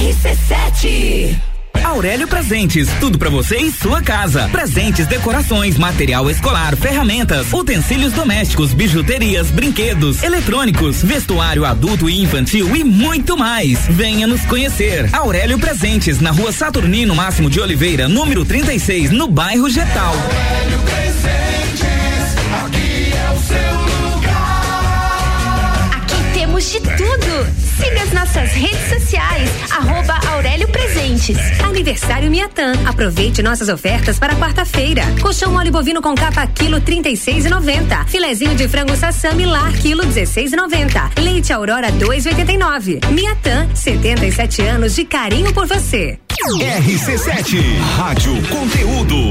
RC7 0.00 1.48
Aurélio 1.84 2.28
Presentes, 2.28 2.88
tudo 3.00 3.18
para 3.18 3.30
você 3.30 3.56
e 3.56 3.72
sua 3.72 4.02
casa. 4.02 4.48
Presentes, 4.50 5.06
decorações, 5.06 5.78
material 5.78 6.30
escolar, 6.30 6.76
ferramentas, 6.76 7.52
utensílios 7.52 8.12
domésticos, 8.12 8.74
bijuterias, 8.74 9.50
brinquedos, 9.50 10.22
eletrônicos, 10.22 11.02
vestuário 11.02 11.64
adulto 11.64 12.08
e 12.08 12.20
infantil 12.20 12.76
e 12.76 12.84
muito 12.84 13.36
mais. 13.36 13.86
Venha 13.88 14.26
nos 14.26 14.42
conhecer. 14.42 15.08
Aurélio 15.14 15.58
Presentes, 15.58 16.20
na 16.20 16.30
rua 16.30 16.52
Saturnino 16.52 17.14
Máximo 17.14 17.48
de 17.48 17.60
Oliveira, 17.60 18.08
número 18.08 18.44
36, 18.44 19.10
no 19.10 19.26
bairro 19.26 19.68
Getal. 19.70 20.14
Aurélio 20.14 20.78
Presentes, 20.80 21.47
De 26.68 26.80
tudo. 26.80 27.46
Siga 27.82 28.02
as 28.02 28.12
nossas 28.12 28.52
redes 28.52 28.88
sociais, 28.90 29.48
arroba 29.70 30.20
Aurélio 30.32 30.68
Presentes. 30.68 31.38
Aniversário 31.64 32.30
Miatan. 32.30 32.74
Aproveite 32.86 33.42
nossas 33.42 33.70
ofertas 33.70 34.18
para 34.18 34.34
quarta-feira. 34.34 35.02
Colchão 35.22 35.50
mole 35.50 35.70
bovino 35.70 36.02
com 36.02 36.14
capa 36.14 36.46
quilo 36.46 36.78
36,90. 36.82 38.06
Filezinho 38.08 38.54
de 38.54 38.68
frango 38.68 38.94
sassami 38.96 39.46
lar 39.46 39.72
quilo 39.78 40.02
16,90. 40.04 41.18
Leite 41.22 41.54
Aurora 41.54 41.90
2,89. 41.90 43.12
Miatan, 43.12 43.74
77 43.74 44.60
anos 44.60 44.94
de 44.94 45.06
carinho 45.06 45.54
por 45.54 45.66
você. 45.66 46.18
RC7, 46.28 47.78
Rádio 47.96 48.42
Conteúdo. 48.48 49.30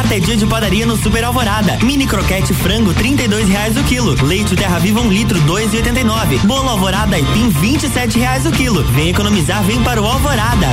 Quarta 0.00 0.14
é 0.14 0.18
dia 0.20 0.34
de 0.34 0.46
padaria 0.46 0.86
no 0.86 0.96
Super 0.96 1.24
Alvorada. 1.24 1.76
Mini 1.82 2.06
croquete 2.06 2.54
frango, 2.54 2.94
trinta 2.94 3.22
e 3.22 3.28
reais 3.44 3.76
o 3.76 3.82
quilo. 3.82 4.16
Leite 4.24 4.56
Terra 4.56 4.78
Viva 4.78 4.98
um 4.98 5.10
litro, 5.10 5.38
dois 5.40 5.74
e 5.74 5.76
oitenta 5.76 6.00
e 6.00 6.04
nove. 6.04 6.38
Bolo 6.38 6.70
Alvorada 6.70 7.18
e 7.18 7.22
vinte 7.50 7.82
e 7.82 7.88
sete 7.90 8.18
reais 8.18 8.46
o 8.46 8.50
quilo. 8.50 8.82
Vem 8.92 9.10
economizar, 9.10 9.62
vem 9.62 9.82
para 9.82 10.00
o 10.00 10.06
Alvorada. 10.06 10.68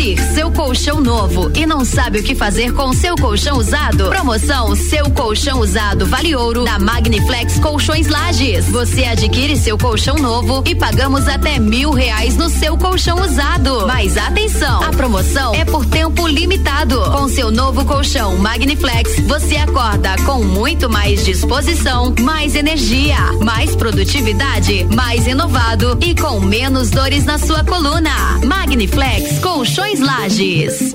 Adquirir 0.00 0.18
seu 0.32 0.50
colchão 0.50 0.98
novo 0.98 1.52
e 1.54 1.66
não 1.66 1.84
sabe 1.84 2.20
o 2.20 2.22
que 2.22 2.34
fazer 2.34 2.72
com 2.72 2.90
seu 2.92 3.14
colchão 3.16 3.58
usado? 3.58 4.08
Promoção 4.08 4.74
Seu 4.74 5.10
Colchão 5.10 5.60
Usado 5.60 6.06
Vale 6.06 6.34
Ouro 6.34 6.64
da 6.64 6.78
Magniflex 6.78 7.58
Colchões 7.58 8.08
Lages. 8.08 8.66
Você 8.70 9.04
adquire 9.04 9.56
seu 9.58 9.76
colchão 9.76 10.16
novo 10.16 10.62
e 10.66 10.74
pagamos 10.74 11.28
até 11.28 11.58
mil 11.58 11.90
reais 11.90 12.36
no 12.36 12.48
seu 12.48 12.78
colchão 12.78 13.20
usado. 13.20 13.86
Mas 13.86 14.16
atenção, 14.16 14.82
a 14.82 14.90
promoção 14.90 15.54
é 15.54 15.66
por 15.66 15.84
tempo 15.84 16.26
limitado. 16.26 16.98
Com 17.12 17.28
seu 17.28 17.50
novo 17.50 17.84
colchão 17.84 18.38
Magniflex, 18.38 19.20
você 19.20 19.56
acorda 19.56 20.16
com 20.24 20.42
muito 20.42 20.88
mais 20.88 21.24
disposição, 21.26 22.14
mais 22.20 22.54
energia, 22.54 23.18
mais 23.42 23.76
produtividade, 23.76 24.84
mais 24.94 25.26
inovado 25.26 25.98
e 26.00 26.14
com 26.14 26.40
menos 26.40 26.90
dores 26.90 27.26
na 27.26 27.38
sua 27.38 27.62
coluna. 27.64 28.40
Magniflex 28.44 29.40
Colchões 29.40 29.89
Lages. 29.98 30.94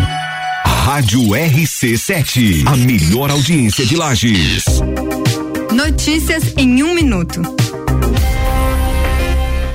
Rádio 0.83 1.21
RC7, 1.21 2.65
a 2.65 2.75
melhor 2.75 3.29
audiência 3.29 3.85
de 3.85 3.95
Lages. 3.95 4.65
Notícias 5.71 6.55
em 6.57 6.81
um 6.81 6.95
minuto. 6.95 7.39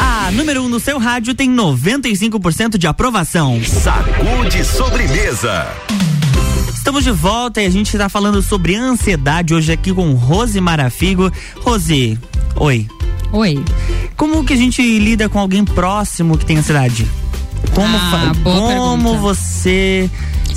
A 0.00 0.30
número 0.32 0.62
1 0.62 0.64
um 0.64 0.68
no 0.68 0.80
seu 0.80 0.98
rádio 0.98 1.34
tem 1.34 1.48
95% 1.54 2.76
de 2.76 2.88
aprovação. 2.88 3.60
Sagu 3.64 4.48
de 4.50 4.64
sobremesa. 4.64 5.66
Estamos 6.74 7.04
de 7.04 7.12
volta 7.12 7.62
e 7.62 7.66
a 7.66 7.70
gente 7.70 7.94
está 7.94 8.08
falando 8.08 8.42
sobre 8.42 8.74
ansiedade 8.74 9.54
hoje 9.54 9.70
aqui 9.70 9.92
com 9.92 10.12
Rose 10.14 10.60
Marafigo. 10.60 11.30
Rose, 11.60 12.18
oi. 12.56 12.88
Oi. 13.32 13.64
Como 14.16 14.44
que 14.44 14.54
a 14.54 14.56
gente 14.56 14.82
lida 14.98 15.28
com 15.28 15.38
alguém 15.38 15.64
próximo 15.64 16.36
que 16.36 16.44
tem 16.44 16.56
ansiedade? 16.58 17.06
Como, 17.74 17.96
Ah, 17.96 18.32
como 18.42 19.02
pergunta. 19.02 19.20
você 19.20 20.10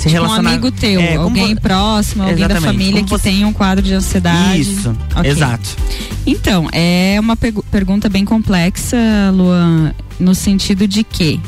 se 0.08 0.14
Tipo, 0.14 0.22
relacionar. 0.22 0.50
Um 0.50 0.52
amigo 0.52 0.70
teu, 0.70 1.00
É, 1.00 1.16
alguém 1.16 1.54
vo- 1.54 1.60
próximo, 1.60 2.22
alguém 2.22 2.38
da 2.38 2.54
Exatamente, 2.54 2.72
família 2.72 2.92
como 2.94 3.04
que 3.04 3.10
você- 3.10 3.22
tem 3.30 3.44
um 3.44 3.52
quadro 3.52 3.84
de 3.84 3.94
ansiedade. 3.94 4.60
Isso, 4.60 4.96
Ok. 5.16 5.30
exato. 5.30 5.68
Então, 6.26 6.68
é 6.72 7.16
uma 7.20 7.36
pergunta 7.36 8.08
bem 8.08 8.24
complexa, 8.24 8.96
Luan, 9.34 9.92
no 10.18 10.34
sentido 10.34 10.86
de 10.88 11.02
que 11.04 11.40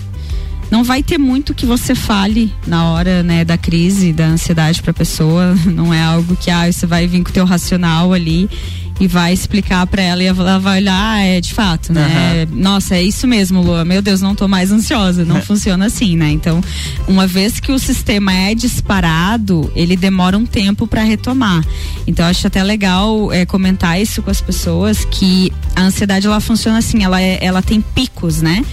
não 0.71 0.83
vai 0.83 1.03
ter 1.03 1.17
muito 1.19 1.55
que 1.55 1.65
você 1.65 1.95
fale 1.95 2.53
na 2.67 2.85
hora, 2.91 3.23
né, 3.23 3.45
da 3.45 3.57
crise, 3.57 4.13
da 4.13 4.27
ansiedade 4.27 4.83
para 4.83 4.91
a 4.91 4.95
pessoa. 4.95 5.55
Não 5.65 5.95
é 5.95 6.03
algo 6.03 6.35
que 6.37 6.51
ah, 6.51 6.71
você 6.71 6.87
vai 6.87 7.07
vir 7.07 7.23
com 7.23 7.31
o 7.31 7.33
teu 7.33 7.45
racional 7.45 8.13
ali 8.13 8.51
e 8.99 9.07
vai 9.07 9.33
explicar 9.33 9.87
para 9.87 10.03
ela 10.03 10.23
e 10.23 10.27
ela 10.27 10.59
vai 10.59 10.79
olhar, 10.81 10.95
ah, 11.15 11.21
é 11.21 11.41
de 11.41 11.53
fato, 11.53 11.93
né? 11.93 12.47
Nossa, 12.51 12.97
é 12.97 13.03
isso 13.03 13.27
mesmo, 13.27 13.61
Lua. 13.61 13.85
Meu 13.85 14.01
Deus, 14.01 14.23
não 14.23 14.35
tô 14.35 14.49
mais 14.49 14.73
ansiosa. 14.73 15.25
Não 15.25 15.41
funciona 15.43 15.87
assim, 15.87 16.17
né? 16.17 16.31
Então, 16.31 16.63
uma 17.07 17.27
vez 17.27 17.61
que 17.61 17.71
o 17.73 17.79
sistema 17.79 18.33
é 18.33 18.55
disparado, 18.55 19.71
ele 19.77 19.97
demora 19.97 20.39
um 20.39 20.47
tempo 20.47 20.87
para 20.87 21.03
retomar. 21.03 21.63
Então, 22.07 22.25
acho 22.27 22.47
até 22.47 22.63
legal 22.63 23.31
é, 23.33 23.45
comentar 23.45 24.01
isso 24.01 24.23
com 24.23 24.31
as 24.31 24.41
pessoas 24.41 25.05
que 25.05 25.53
a 25.75 25.83
ansiedade 25.83 26.27
ela 26.27 26.41
funciona 26.41 26.79
assim, 26.79 27.03
ela, 27.05 27.21
é- 27.21 27.39
ela 27.45 27.61
tem 27.61 27.81
picos, 27.81 28.41
né? 28.41 28.65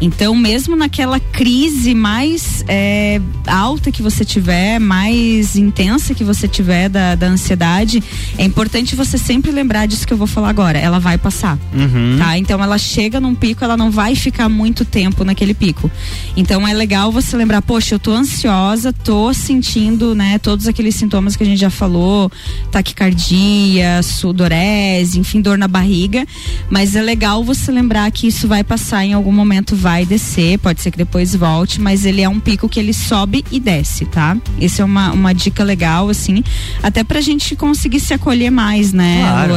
Então, 0.00 0.34
mesmo 0.34 0.76
naquela 0.76 1.18
crise 1.18 1.92
mais 1.92 2.64
é, 2.68 3.20
alta 3.46 3.90
que 3.90 4.00
você 4.00 4.24
tiver, 4.24 4.78
mais 4.78 5.56
intensa 5.56 6.14
que 6.14 6.22
você 6.22 6.46
tiver 6.46 6.88
da, 6.88 7.14
da 7.16 7.26
ansiedade, 7.26 8.02
é 8.36 8.44
importante 8.44 8.94
você 8.94 9.18
sempre 9.18 9.50
lembrar 9.50 9.67
disso 9.86 10.06
que 10.06 10.12
eu 10.12 10.16
vou 10.16 10.26
falar 10.26 10.48
agora. 10.48 10.78
Ela 10.78 10.98
vai 10.98 11.18
passar. 11.18 11.58
Uhum. 11.72 12.16
Tá? 12.18 12.38
Então 12.38 12.62
ela 12.62 12.78
chega 12.78 13.20
num 13.20 13.34
pico, 13.34 13.64
ela 13.64 13.76
não 13.76 13.90
vai 13.90 14.14
ficar 14.14 14.48
muito 14.48 14.84
tempo 14.84 15.24
naquele 15.24 15.54
pico. 15.54 15.90
Então 16.36 16.66
é 16.66 16.72
legal 16.72 17.10
você 17.12 17.36
lembrar, 17.36 17.62
poxa, 17.62 17.94
eu 17.94 17.98
tô 17.98 18.12
ansiosa, 18.12 18.92
tô 18.92 19.32
sentindo, 19.32 20.14
né, 20.14 20.38
todos 20.38 20.66
aqueles 20.66 20.94
sintomas 20.94 21.36
que 21.36 21.42
a 21.42 21.46
gente 21.46 21.58
já 21.58 21.70
falou, 21.70 22.30
taquicardia, 22.70 24.02
sudorese, 24.02 25.18
enfim, 25.18 25.40
dor 25.40 25.58
na 25.58 25.68
barriga, 25.68 26.26
mas 26.70 26.94
é 26.94 27.02
legal 27.02 27.42
você 27.44 27.70
lembrar 27.70 28.10
que 28.10 28.26
isso 28.26 28.48
vai 28.48 28.64
passar 28.64 29.04
em 29.04 29.12
algum 29.12 29.32
momento, 29.32 29.76
vai 29.76 30.04
descer, 30.04 30.58
pode 30.58 30.80
ser 30.80 30.90
que 30.90 30.98
depois 30.98 31.34
volte, 31.34 31.80
mas 31.80 32.04
ele 32.04 32.22
é 32.22 32.28
um 32.28 32.40
pico 32.40 32.68
que 32.68 32.78
ele 32.78 32.92
sobe 32.92 33.44
e 33.50 33.60
desce, 33.60 34.04
tá? 34.06 34.36
Essa 34.60 34.82
é 34.82 34.84
uma, 34.84 35.12
uma 35.12 35.32
dica 35.32 35.62
legal, 35.64 36.08
assim, 36.08 36.42
até 36.82 37.04
pra 37.04 37.20
gente 37.20 37.54
conseguir 37.56 38.00
se 38.00 38.14
acolher 38.14 38.50
mais, 38.50 38.92
né? 38.92 39.20
Claro. 39.22 39.54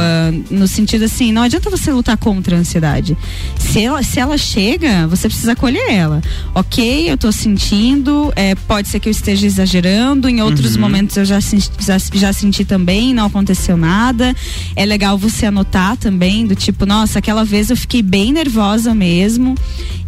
No 0.50 0.66
sentido 0.68 1.04
assim, 1.04 1.32
não 1.32 1.42
adianta 1.42 1.68
você 1.70 1.92
lutar 1.92 2.16
contra 2.16 2.56
a 2.56 2.58
ansiedade. 2.60 3.16
Se 3.58 3.82
ela, 3.82 4.02
se 4.02 4.18
ela 4.18 4.36
chega, 4.38 5.06
você 5.06 5.28
precisa 5.28 5.52
acolher 5.52 5.90
ela. 5.90 6.22
Ok, 6.54 7.10
eu 7.10 7.16
tô 7.18 7.30
sentindo, 7.32 8.32
é, 8.36 8.54
pode 8.54 8.88
ser 8.88 9.00
que 9.00 9.08
eu 9.08 9.10
esteja 9.10 9.46
exagerando, 9.46 10.28
em 10.28 10.40
outros 10.40 10.74
Uhum. 10.74 10.80
momentos 10.80 11.16
eu 11.16 11.24
já, 11.24 11.38
já, 11.40 11.96
já 12.12 12.32
senti 12.32 12.64
também, 12.64 13.12
não 13.12 13.26
aconteceu 13.26 13.76
nada. 13.76 14.34
É 14.74 14.84
legal 14.86 15.18
você 15.18 15.46
anotar 15.46 15.96
também, 15.96 16.46
do 16.46 16.54
tipo, 16.54 16.86
nossa, 16.86 17.18
aquela 17.18 17.44
vez 17.44 17.70
eu 17.70 17.76
fiquei 17.76 18.02
bem 18.02 18.32
nervosa 18.32 18.94
mesmo 18.94 19.54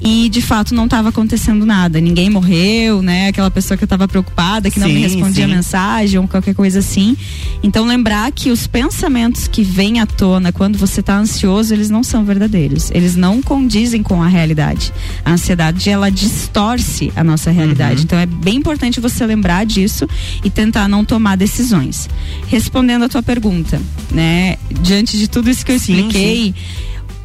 e 0.01 0.29
de 0.29 0.41
fato 0.41 0.75
não 0.75 0.85
estava 0.85 1.09
acontecendo 1.11 1.67
nada. 1.67 2.01
Ninguém 2.01 2.31
morreu, 2.31 3.03
né? 3.03 3.29
Aquela 3.29 3.51
pessoa 3.51 3.77
que 3.77 3.85
eu 3.85 3.89
tava 3.89 4.07
preocupada, 4.09 4.71
que 4.71 4.79
não 4.81 4.89
me 4.89 4.95
Sim, 4.95 5.01
respondia 5.01 5.47
sim. 5.47 5.53
mensagem 5.55 6.19
ou 6.21 6.27
qualquer 6.29 6.55
coisa 6.55 6.79
assim. 6.79 7.17
Então 7.63 7.85
lembrar 7.87 8.31
que 8.33 8.51
os 8.51 8.67
pensamentos 8.67 9.47
que 9.49 9.63
vêm 9.63 9.84
à 10.01 10.07
tona 10.07 10.53
quando 10.53 10.79
você 10.79 11.01
está 11.01 11.17
ansioso, 11.17 11.73
eles 11.73 11.91
não 11.91 12.03
são 12.03 12.25
verdadeiros. 12.25 12.91
Eles 12.91 13.15
não 13.17 13.41
condizem 13.43 14.03
com 14.03 14.23
a 14.23 14.27
realidade. 14.27 14.93
A 15.25 15.33
ansiedade 15.33 15.89
ela 15.91 16.11
distorce 16.11 17.13
a 17.15 17.23
nossa 17.23 17.51
realidade. 17.51 17.99
Uhum. 17.99 18.05
Então 18.05 18.19
é 18.19 18.27
bem 18.27 18.57
importante 18.57 19.01
você 19.01 19.25
lembrar 19.27 19.65
disso 19.65 20.09
e 20.43 20.51
tentar 20.51 20.89
não 20.89 21.05
tomar 21.05 21.37
decisões. 21.37 22.09
Respondendo 22.49 23.05
a 23.05 23.09
tua 23.09 23.23
pergunta, 23.23 23.81
né? 24.11 24.57
Diante 24.83 25.17
de 25.19 25.29
tudo 25.29 25.51
isso 25.51 25.65
que 25.65 25.73
eu 25.73 25.79
Sim, 25.79 25.95
expliquei, 25.95 26.55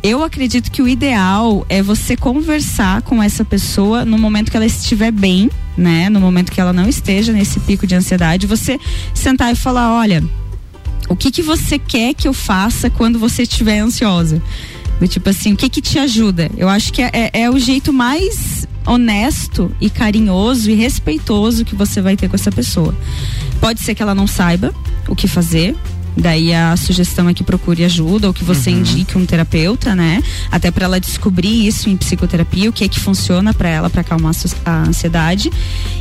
eu 0.01 0.23
acredito 0.23 0.71
que 0.71 0.81
o 0.81 0.87
ideal 0.87 1.65
é 1.67 1.81
você 1.81 2.15
conversar 2.15 3.01
com 3.01 3.21
essa 3.21 3.43
pessoa 3.43 4.05
no 4.05 4.17
momento 4.17 4.49
que 4.49 4.55
ela 4.55 4.65
estiver 4.65 5.11
bem, 5.11 5.49
né? 5.77 6.09
No 6.09 6.21
momento 6.21 6.51
que 6.51 6.61
ela 6.61 6.71
não 6.71 6.87
esteja 6.87 7.33
nesse 7.33 7.59
pico 7.59 7.85
de 7.85 7.95
ansiedade, 7.95 8.47
você 8.47 8.79
sentar 9.13 9.51
e 9.51 9.55
falar, 9.55 9.91
olha, 9.93 10.23
o 11.09 11.15
que 11.15 11.31
que 11.31 11.41
você 11.41 11.77
quer 11.77 12.13
que 12.13 12.27
eu 12.27 12.33
faça 12.33 12.89
quando 12.89 13.19
você 13.19 13.43
estiver 13.43 13.79
ansiosa? 13.79 14.41
Do 14.99 15.07
tipo 15.07 15.29
assim, 15.29 15.53
o 15.53 15.55
que 15.57 15.69
que 15.69 15.81
te 15.81 15.97
ajuda? 15.97 16.49
Eu 16.57 16.67
acho 16.69 16.91
que 16.93 17.01
é, 17.01 17.09
é- 17.13 17.41
é 17.43 17.49
o 17.49 17.57
jeito 17.57 17.91
mais 17.91 18.67
honesto 18.85 19.71
e 19.79 19.89
carinhoso 19.89 20.69
e 20.69 20.73
respeitoso 20.73 21.63
que 21.65 21.75
você 21.75 22.01
vai 22.01 22.15
ter 22.17 22.27
com 22.29 22.35
essa 22.35 22.51
pessoa. 22.51 22.93
Pode 23.61 23.81
ser 23.81 23.95
que 23.95 24.01
ela 24.01 24.15
não 24.15 24.27
saiba 24.27 24.73
o 25.07 25.15
que 25.15 25.27
fazer. 25.27 25.75
Daí 26.17 26.53
a 26.53 26.75
sugestão 26.75 27.29
é 27.29 27.33
que 27.33 27.43
procure 27.43 27.83
ajuda 27.83 28.27
ou 28.27 28.33
que 28.33 28.43
você 28.43 28.71
indique 28.71 29.17
um 29.17 29.25
terapeuta, 29.25 29.95
né? 29.95 30.21
Até 30.51 30.69
para 30.71 30.85
ela 30.85 30.99
descobrir 30.99 31.67
isso 31.67 31.89
em 31.89 31.95
psicoterapia, 31.95 32.69
o 32.69 32.73
que 32.73 32.83
é 32.83 32.87
que 32.87 32.99
funciona 32.99 33.53
para 33.53 33.69
ela 33.69 33.89
para 33.89 34.01
acalmar 34.01 34.33
a 34.65 34.81
ansiedade. 34.81 35.51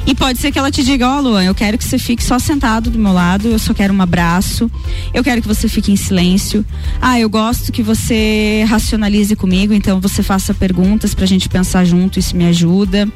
E 0.07 0.15
pode 0.15 0.39
ser 0.39 0.51
que 0.51 0.59
ela 0.59 0.71
te 0.71 0.83
diga, 0.83 1.09
ó, 1.09 1.21
Luan, 1.21 1.45
eu 1.45 1.55
quero 1.55 1.79
que 1.79 1.85
você 1.85 1.99
fique 1.99 2.23
só 2.23 2.39
sentado 2.39 2.91
do 2.91 2.99
meu 2.99 3.13
lado, 3.13 3.49
eu 3.49 3.59
só 3.59 3.73
quero 3.73 3.95
um 3.95 4.03
abraço. 4.03 4.71
Eu 5.13 5.23
quero 5.23 5.41
que 5.41 5.49
você 5.49 5.69
fique 5.69 5.93
em 5.93 5.97
silêncio. 5.97 6.65
Ah, 7.01 7.19
eu 7.21 7.29
gosto 7.29 7.71
que 7.71 7.83
você 7.83 8.65
racionalize 8.69 9.35
comigo, 9.37 9.73
então 9.73 10.01
você 10.01 10.23
faça 10.23 10.53
perguntas 10.53 11.15
pra 11.15 11.27
gente 11.27 11.49
pensar 11.49 11.85
junto, 11.85 12.19
isso 12.19 12.37
me 12.37 12.47
ajuda. 12.47 13.09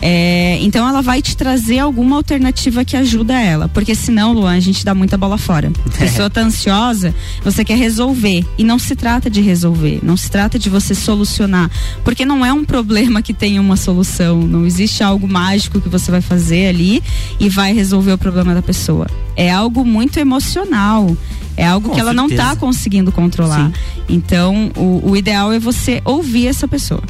É, 0.00 0.58
então 0.60 0.88
ela 0.88 1.00
vai 1.00 1.22
te 1.22 1.36
trazer 1.36 1.78
alguma 1.78 2.16
alternativa 2.16 2.84
que 2.84 2.96
ajuda 2.96 3.40
ela, 3.40 3.68
porque 3.68 3.94
senão, 3.94 4.32
Luan, 4.32 4.56
a 4.56 4.60
gente 4.60 4.84
dá 4.84 4.94
muita 4.94 5.16
bola 5.16 5.38
fora. 5.38 5.70
A 6.21 6.21
pessoa 6.22 6.30
tá 6.30 6.42
ansiosa, 6.42 7.14
você 7.42 7.64
quer 7.64 7.76
resolver 7.76 8.44
e 8.58 8.64
não 8.64 8.78
se 8.78 8.94
trata 8.94 9.30
de 9.30 9.40
resolver, 9.40 10.00
não 10.02 10.16
se 10.16 10.30
trata 10.30 10.58
de 10.58 10.68
você 10.68 10.94
solucionar, 10.94 11.70
porque 12.04 12.24
não 12.24 12.44
é 12.44 12.52
um 12.52 12.64
problema 12.64 13.22
que 13.22 13.32
tem 13.32 13.58
uma 13.58 13.76
solução, 13.76 14.42
não 14.42 14.66
existe 14.66 15.02
algo 15.02 15.26
mágico 15.26 15.80
que 15.80 15.88
você 15.88 16.10
vai 16.10 16.20
fazer 16.20 16.66
ali 16.68 17.02
e 17.40 17.48
vai 17.48 17.72
resolver 17.72 18.12
o 18.12 18.18
problema 18.18 18.54
da 18.54 18.62
pessoa. 18.62 19.06
É 19.36 19.50
algo 19.50 19.84
muito 19.84 20.18
emocional. 20.18 21.16
É 21.54 21.66
algo 21.66 21.90
Com 21.90 21.94
que 21.94 22.00
ela 22.00 22.14
não 22.14 22.28
certeza. 22.28 22.50
tá 22.50 22.56
conseguindo 22.56 23.12
controlar. 23.12 23.70
Então, 24.08 24.70
o, 24.74 25.10
o 25.10 25.16
ideal 25.16 25.52
é 25.52 25.58
você 25.58 26.00
ouvir 26.02 26.46
essa 26.46 26.66
pessoa. 26.66 27.02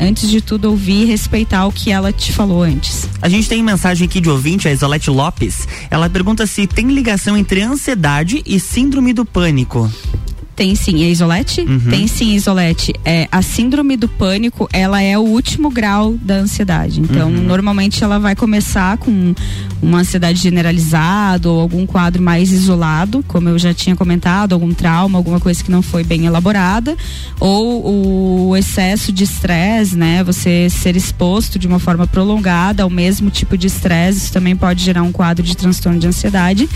Antes 0.00 0.30
de 0.30 0.40
tudo, 0.40 0.70
ouvir 0.70 1.02
e 1.02 1.04
respeitar 1.04 1.66
o 1.66 1.72
que 1.72 1.90
ela 1.92 2.10
te 2.10 2.32
falou 2.32 2.62
antes. 2.62 3.08
A 3.20 3.28
gente 3.28 3.48
tem 3.48 3.62
mensagem 3.62 4.06
aqui 4.06 4.20
de 4.20 4.30
ouvinte, 4.30 4.66
a 4.66 4.72
Isolete 4.72 5.10
Lopes. 5.10 5.68
Ela 5.90 6.08
pergunta 6.08 6.46
se 6.46 6.66
tem 6.66 6.86
ligação 6.88 7.36
entre 7.36 7.60
ansiedade 7.60 8.42
e 8.46 8.58
síndrome 8.58 9.12
do 9.12 9.26
pânico. 9.26 9.90
Tem 10.60 10.74
sim, 10.74 11.02
é 11.02 11.08
isolete? 11.08 11.62
Uhum. 11.62 11.80
Tem 11.88 12.06
sim, 12.06 12.34
isolete. 12.34 12.92
É, 13.02 13.26
a 13.32 13.40
síndrome 13.40 13.96
do 13.96 14.06
pânico, 14.06 14.68
ela 14.74 15.00
é 15.00 15.16
o 15.16 15.22
último 15.22 15.70
grau 15.70 16.16
da 16.20 16.34
ansiedade. 16.34 17.00
Então, 17.00 17.30
Uhum. 17.30 17.44
normalmente 17.44 18.04
ela 18.04 18.18
vai 18.18 18.36
começar 18.36 18.98
com 18.98 19.34
uma 19.80 20.00
ansiedade 20.00 20.38
generalizada 20.38 21.48
ou 21.48 21.58
algum 21.58 21.86
quadro 21.86 22.22
mais 22.22 22.52
isolado, 22.52 23.24
como 23.26 23.48
eu 23.48 23.58
já 23.58 23.72
tinha 23.72 23.96
comentado, 23.96 24.52
algum 24.52 24.74
trauma, 24.74 25.16
alguma 25.16 25.40
coisa 25.40 25.64
que 25.64 25.70
não 25.70 25.80
foi 25.80 26.04
bem 26.04 26.26
elaborada, 26.26 26.94
ou 27.40 28.48
o 28.50 28.54
excesso 28.54 29.12
de 29.12 29.24
estresse, 29.24 29.96
né? 29.96 30.22
Você 30.24 30.68
ser 30.68 30.94
exposto 30.94 31.58
de 31.58 31.66
uma 31.66 31.78
forma 31.78 32.06
prolongada 32.06 32.82
ao 32.82 32.90
mesmo 32.90 33.30
tipo 33.30 33.56
de 33.56 33.66
estresse, 33.66 34.18
isso 34.24 34.32
também 34.34 34.54
pode 34.54 34.84
gerar 34.84 35.02
um 35.02 35.10
quadro 35.10 35.42
de 35.42 35.56
transtorno 35.56 35.98
de 35.98 36.06
ansiedade. 36.06 36.68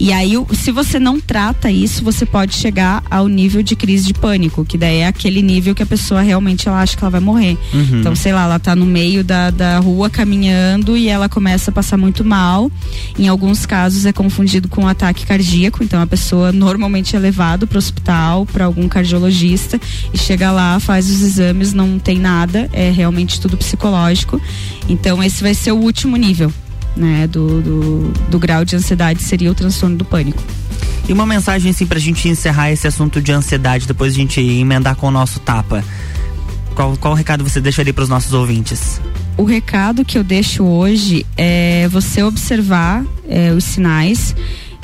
E 0.00 0.12
aí, 0.12 0.32
se 0.54 0.72
você 0.72 0.98
não 0.98 1.20
trata 1.20 1.70
isso, 1.70 2.02
você 2.02 2.26
pode 2.26 2.56
chegar 2.56 3.00
ao 3.08 3.27
nível 3.28 3.62
de 3.62 3.76
crise 3.76 4.06
de 4.06 4.14
pânico, 4.14 4.64
que 4.64 4.78
daí 4.78 4.98
é 4.98 5.06
aquele 5.06 5.42
nível 5.42 5.74
que 5.74 5.82
a 5.82 5.86
pessoa 5.86 6.20
realmente 6.20 6.68
ela 6.68 6.80
acha 6.80 6.96
que 6.96 7.02
ela 7.02 7.10
vai 7.10 7.20
morrer. 7.20 7.56
Uhum. 7.72 8.00
Então, 8.00 8.14
sei 8.16 8.32
lá, 8.32 8.44
ela 8.44 8.58
tá 8.58 8.74
no 8.74 8.86
meio 8.86 9.22
da, 9.22 9.50
da 9.50 9.78
rua 9.78 10.10
caminhando 10.10 10.96
e 10.96 11.08
ela 11.08 11.28
começa 11.28 11.70
a 11.70 11.74
passar 11.74 11.96
muito 11.96 12.24
mal. 12.24 12.70
Em 13.18 13.28
alguns 13.28 13.66
casos 13.66 14.06
é 14.06 14.12
confundido 14.12 14.68
com 14.68 14.82
um 14.82 14.88
ataque 14.88 15.26
cardíaco, 15.26 15.82
então 15.82 16.00
a 16.00 16.06
pessoa 16.06 16.52
normalmente 16.52 17.16
é 17.16 17.18
levado 17.18 17.66
para 17.66 17.76
o 17.76 17.78
hospital, 17.78 18.46
para 18.46 18.64
algum 18.64 18.88
cardiologista 18.88 19.80
e 20.12 20.18
chega 20.18 20.50
lá, 20.50 20.78
faz 20.80 21.10
os 21.10 21.22
exames, 21.22 21.72
não 21.72 21.98
tem 21.98 22.18
nada, 22.18 22.68
é 22.72 22.90
realmente 22.90 23.40
tudo 23.40 23.56
psicológico. 23.56 24.40
Então, 24.88 25.22
esse 25.22 25.42
vai 25.42 25.54
ser 25.54 25.72
o 25.72 25.76
último 25.76 26.16
nível. 26.16 26.52
Né, 26.98 27.28
do, 27.28 27.62
do, 27.62 28.12
do 28.28 28.38
grau 28.40 28.64
de 28.64 28.74
ansiedade 28.74 29.22
seria 29.22 29.52
o 29.52 29.54
transtorno 29.54 29.96
do 29.96 30.04
pânico. 30.04 30.42
E 31.08 31.12
uma 31.12 31.24
mensagem 31.24 31.70
assim 31.70 31.86
pra 31.86 32.00
gente 32.00 32.28
encerrar 32.28 32.72
esse 32.72 32.88
assunto 32.88 33.22
de 33.22 33.30
ansiedade, 33.30 33.86
depois 33.86 34.14
a 34.14 34.16
gente 34.16 34.40
emendar 34.40 34.96
com 34.96 35.06
o 35.06 35.10
nosso 35.12 35.38
tapa. 35.38 35.84
Qual, 36.74 36.96
qual 36.96 37.14
recado 37.14 37.44
você 37.44 37.60
deixaria 37.60 37.94
pros 37.94 38.08
nossos 38.08 38.32
ouvintes? 38.32 39.00
o 39.38 39.44
recado 39.44 40.04
que 40.04 40.18
eu 40.18 40.24
deixo 40.24 40.64
hoje 40.64 41.24
é 41.36 41.86
você 41.88 42.24
observar 42.24 43.04
é, 43.28 43.52
os 43.52 43.62
sinais, 43.62 44.34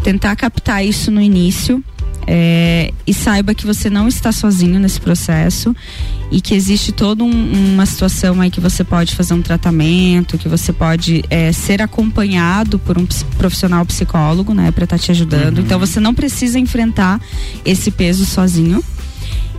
tentar 0.03 0.37
captar 0.37 0.87
isso 0.87 1.11
no 1.11 1.21
início. 1.21 1.83
É, 2.27 2.93
e 3.07 3.13
saiba 3.13 3.55
que 3.55 3.67
você 3.67 3.91
não 3.91 4.09
está 4.09 4.33
sozinho 4.33 4.79
nesse 4.79 5.01
processo 5.01 5.75
e 6.31 6.41
que 6.41 6.55
existe 6.55 6.91
toda 6.93 7.23
um, 7.23 7.75
uma 7.75 7.87
situação 7.87 8.41
aí 8.41 8.51
que 8.51 8.61
você 8.61 8.83
pode 8.83 9.15
fazer 9.15 9.35
um 9.35 9.43
tratamento, 9.43 10.39
que 10.39 10.49
você 10.49 10.73
pode 10.73 11.23
é, 11.29 11.53
ser 11.53 11.83
acompanhado 11.83 12.79
por 12.79 12.99
um 12.99 13.07
profissional 13.37 13.85
psicólogo, 13.85 14.55
né, 14.55 14.71
para 14.71 14.85
estar 14.85 14.99
te 14.99 15.11
ajudando. 15.11 15.59
Uhum. 15.59 15.65
Então 15.65 15.79
você 15.79 16.01
não 16.01 16.15
precisa 16.15 16.59
enfrentar 16.59 17.21
esse 17.65 17.91
peso 17.91 18.25
sozinho. 18.25 18.83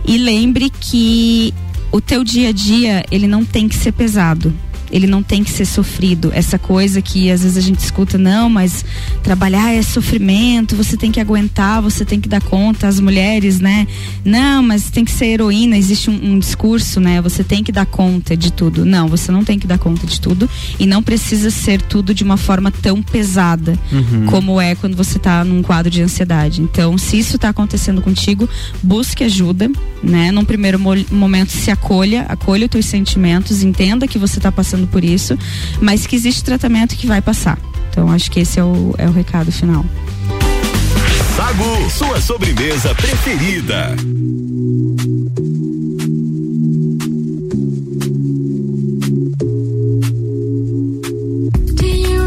E 0.04 0.18
lembre 0.18 0.70
que 0.70 1.52
o 1.90 2.00
teu 2.00 2.22
dia 2.22 2.50
a 2.50 2.52
dia, 2.52 3.04
ele 3.10 3.26
não 3.26 3.44
tem 3.44 3.68
que 3.68 3.74
ser 3.74 3.92
pesado. 3.92 4.52
Ele 4.90 5.06
não 5.06 5.22
tem 5.22 5.42
que 5.42 5.50
ser 5.50 5.64
sofrido. 5.64 6.30
Essa 6.34 6.58
coisa 6.58 7.00
que 7.02 7.30
às 7.30 7.42
vezes 7.42 7.56
a 7.56 7.60
gente 7.60 7.78
escuta, 7.80 8.16
não, 8.18 8.48
mas 8.48 8.84
trabalhar 9.22 9.72
é 9.72 9.82
sofrimento, 9.82 10.76
você 10.76 10.96
tem 10.96 11.10
que 11.10 11.20
aguentar, 11.20 11.82
você 11.82 12.04
tem 12.04 12.20
que 12.20 12.28
dar 12.28 12.40
conta, 12.42 12.86
as 12.88 13.00
mulheres, 13.00 13.60
né? 13.60 13.86
Não, 14.24 14.62
mas 14.62 14.90
tem 14.90 15.04
que 15.04 15.10
ser 15.10 15.26
heroína, 15.26 15.76
existe 15.76 16.10
um, 16.10 16.32
um 16.32 16.38
discurso, 16.38 17.00
né? 17.00 17.20
Você 17.20 17.42
tem 17.44 17.62
que 17.62 17.72
dar 17.72 17.86
conta 17.86 18.36
de 18.36 18.52
tudo. 18.52 18.84
Não, 18.84 19.08
você 19.08 19.30
não 19.32 19.44
tem 19.44 19.58
que 19.58 19.66
dar 19.66 19.78
conta 19.78 20.06
de 20.06 20.20
tudo 20.20 20.48
e 20.78 20.86
não 20.86 21.02
precisa 21.02 21.50
ser 21.50 21.80
tudo 21.82 22.14
de 22.14 22.22
uma 22.24 22.36
forma 22.36 22.70
tão 22.70 23.02
pesada 23.02 23.76
Uhum. 23.92 24.26
como 24.26 24.60
é 24.60 24.74
quando 24.74 24.96
você 24.96 25.18
tá 25.18 25.44
num 25.44 25.62
quadro 25.62 25.90
de 25.90 26.02
ansiedade. 26.02 26.60
Então, 26.62 26.96
se 26.98 27.18
isso 27.18 27.38
tá 27.38 27.48
acontecendo 27.48 28.00
contigo, 28.02 28.48
busque 28.82 29.24
ajuda, 29.24 29.70
né? 30.02 30.30
Num 30.30 30.44
primeiro 30.44 30.78
mo- 30.78 31.04
momento 31.10 31.50
se 31.50 31.70
acolha, 31.70 32.22
acolha 32.28 32.64
os 32.66 32.70
teus 32.70 32.86
sentimentos, 32.86 33.62
entenda 33.62 34.06
que 34.06 34.18
você 34.18 34.38
tá 34.40 34.50
passando 34.52 34.75
por 34.84 35.04
isso, 35.04 35.38
mas 35.80 36.06
que 36.06 36.16
existe 36.16 36.42
tratamento 36.42 36.96
que 36.96 37.06
vai 37.06 37.22
passar. 37.22 37.58
Então, 37.90 38.10
acho 38.10 38.30
que 38.30 38.40
esse 38.40 38.58
é 38.58 38.64
o, 38.64 38.94
é 38.98 39.06
o 39.06 39.12
recado 39.12 39.52
final. 39.52 39.84
Sagu, 41.36 41.90
sua 41.90 42.20
sobremesa 42.20 42.94
preferida. 42.94 43.94
Do 51.76 51.86
you 51.86 52.26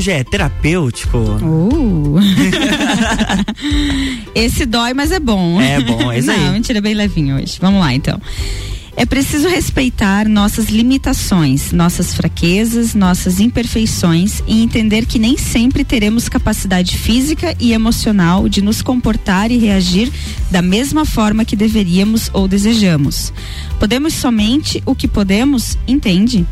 hoje 0.00 0.10
é 0.12 0.24
terapêutico. 0.24 1.18
Uh. 1.18 2.16
Esse 4.34 4.64
dói, 4.64 4.94
mas 4.94 5.12
é 5.12 5.20
bom. 5.20 5.60
É 5.60 5.78
bom, 5.78 6.10
é 6.10 6.18
isso 6.18 6.30
aí. 6.30 6.40
Não, 6.40 6.52
mentira, 6.54 6.80
bem 6.80 6.94
levinho 6.94 7.36
hoje. 7.36 7.58
Vamos 7.60 7.80
lá, 7.80 7.92
então. 7.92 8.18
É 8.96 9.04
preciso 9.04 9.46
respeitar 9.46 10.26
nossas 10.26 10.70
limitações, 10.70 11.70
nossas 11.70 12.14
fraquezas, 12.14 12.94
nossas 12.94 13.40
imperfeições 13.40 14.42
e 14.46 14.62
entender 14.62 15.04
que 15.04 15.18
nem 15.18 15.36
sempre 15.36 15.84
teremos 15.84 16.30
capacidade 16.30 16.96
física 16.96 17.54
e 17.60 17.74
emocional 17.74 18.48
de 18.48 18.62
nos 18.62 18.80
comportar 18.80 19.50
e 19.50 19.58
reagir 19.58 20.10
da 20.50 20.62
mesma 20.62 21.04
forma 21.04 21.44
que 21.44 21.56
deveríamos 21.56 22.30
ou 22.32 22.48
desejamos. 22.48 23.34
Podemos 23.78 24.14
somente 24.14 24.82
o 24.86 24.94
que 24.94 25.06
podemos, 25.06 25.76
entende? 25.86 26.46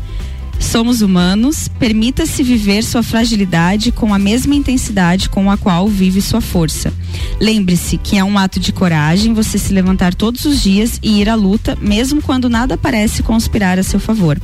Somos 0.59 1.01
humanos, 1.01 1.67
permita-se 1.79 2.43
viver 2.43 2.83
sua 2.83 3.01
fragilidade 3.01 3.91
com 3.91 4.13
a 4.13 4.19
mesma 4.19 4.53
intensidade 4.53 5.29
com 5.29 5.49
a 5.49 5.57
qual 5.57 5.87
vive 5.87 6.21
sua 6.21 6.41
força. 6.41 6.93
Lembre-se 7.39 7.97
que 7.97 8.17
é 8.17 8.23
um 8.23 8.37
ato 8.37 8.59
de 8.59 8.71
coragem 8.71 9.33
você 9.33 9.57
se 9.57 9.73
levantar 9.73 10.13
todos 10.13 10.45
os 10.45 10.61
dias 10.61 10.99
e 11.01 11.21
ir 11.21 11.29
à 11.29 11.35
luta, 11.35 11.77
mesmo 11.81 12.21
quando 12.21 12.49
nada 12.49 12.77
parece 12.77 13.23
conspirar 13.23 13.79
a 13.79 13.83
seu 13.83 13.99
favor. 13.99 14.39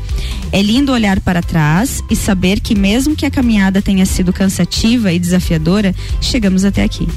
É 0.51 0.61
lindo 0.61 0.93
olhar 0.93 1.20
para 1.20 1.43
trás 1.43 2.01
e 2.09 2.16
saber 2.16 2.59
que, 2.59 2.74
mesmo 2.74 3.16
que 3.16 3.26
a 3.26 3.32
caminhada 3.32 3.82
tenha 3.82 4.05
sido 4.05 4.34
cansativa 4.34 5.11
e 5.11 5.20
desafiadora, 5.20 5.93
chegamos 6.22 6.63
até 6.63 6.84
aqui. 6.84 7.07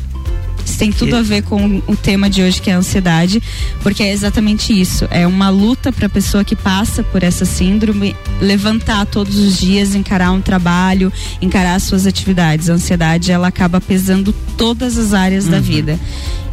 Tem 0.78 0.92
tudo 0.92 1.16
a 1.16 1.22
ver 1.22 1.42
com 1.42 1.82
o 1.88 1.96
tema 1.96 2.30
de 2.30 2.40
hoje, 2.40 2.62
que 2.62 2.70
é 2.70 2.74
a 2.74 2.78
ansiedade, 2.78 3.42
porque 3.82 4.00
é 4.00 4.12
exatamente 4.12 4.78
isso. 4.78 5.08
É 5.10 5.26
uma 5.26 5.50
luta 5.50 5.92
para 5.92 6.06
a 6.06 6.08
pessoa 6.08 6.44
que 6.44 6.54
passa 6.54 7.02
por 7.02 7.24
essa 7.24 7.44
síndrome 7.44 8.14
levantar 8.40 9.04
todos 9.06 9.36
os 9.36 9.58
dias, 9.58 9.96
encarar 9.96 10.30
um 10.30 10.40
trabalho, 10.40 11.12
encarar 11.42 11.80
suas 11.80 12.06
atividades. 12.06 12.70
A 12.70 12.74
ansiedade, 12.74 13.32
ela 13.32 13.48
acaba 13.48 13.80
pesando 13.80 14.32
todas 14.56 14.96
as 14.96 15.12
áreas 15.12 15.46
uhum. 15.46 15.50
da 15.50 15.58
vida. 15.58 15.98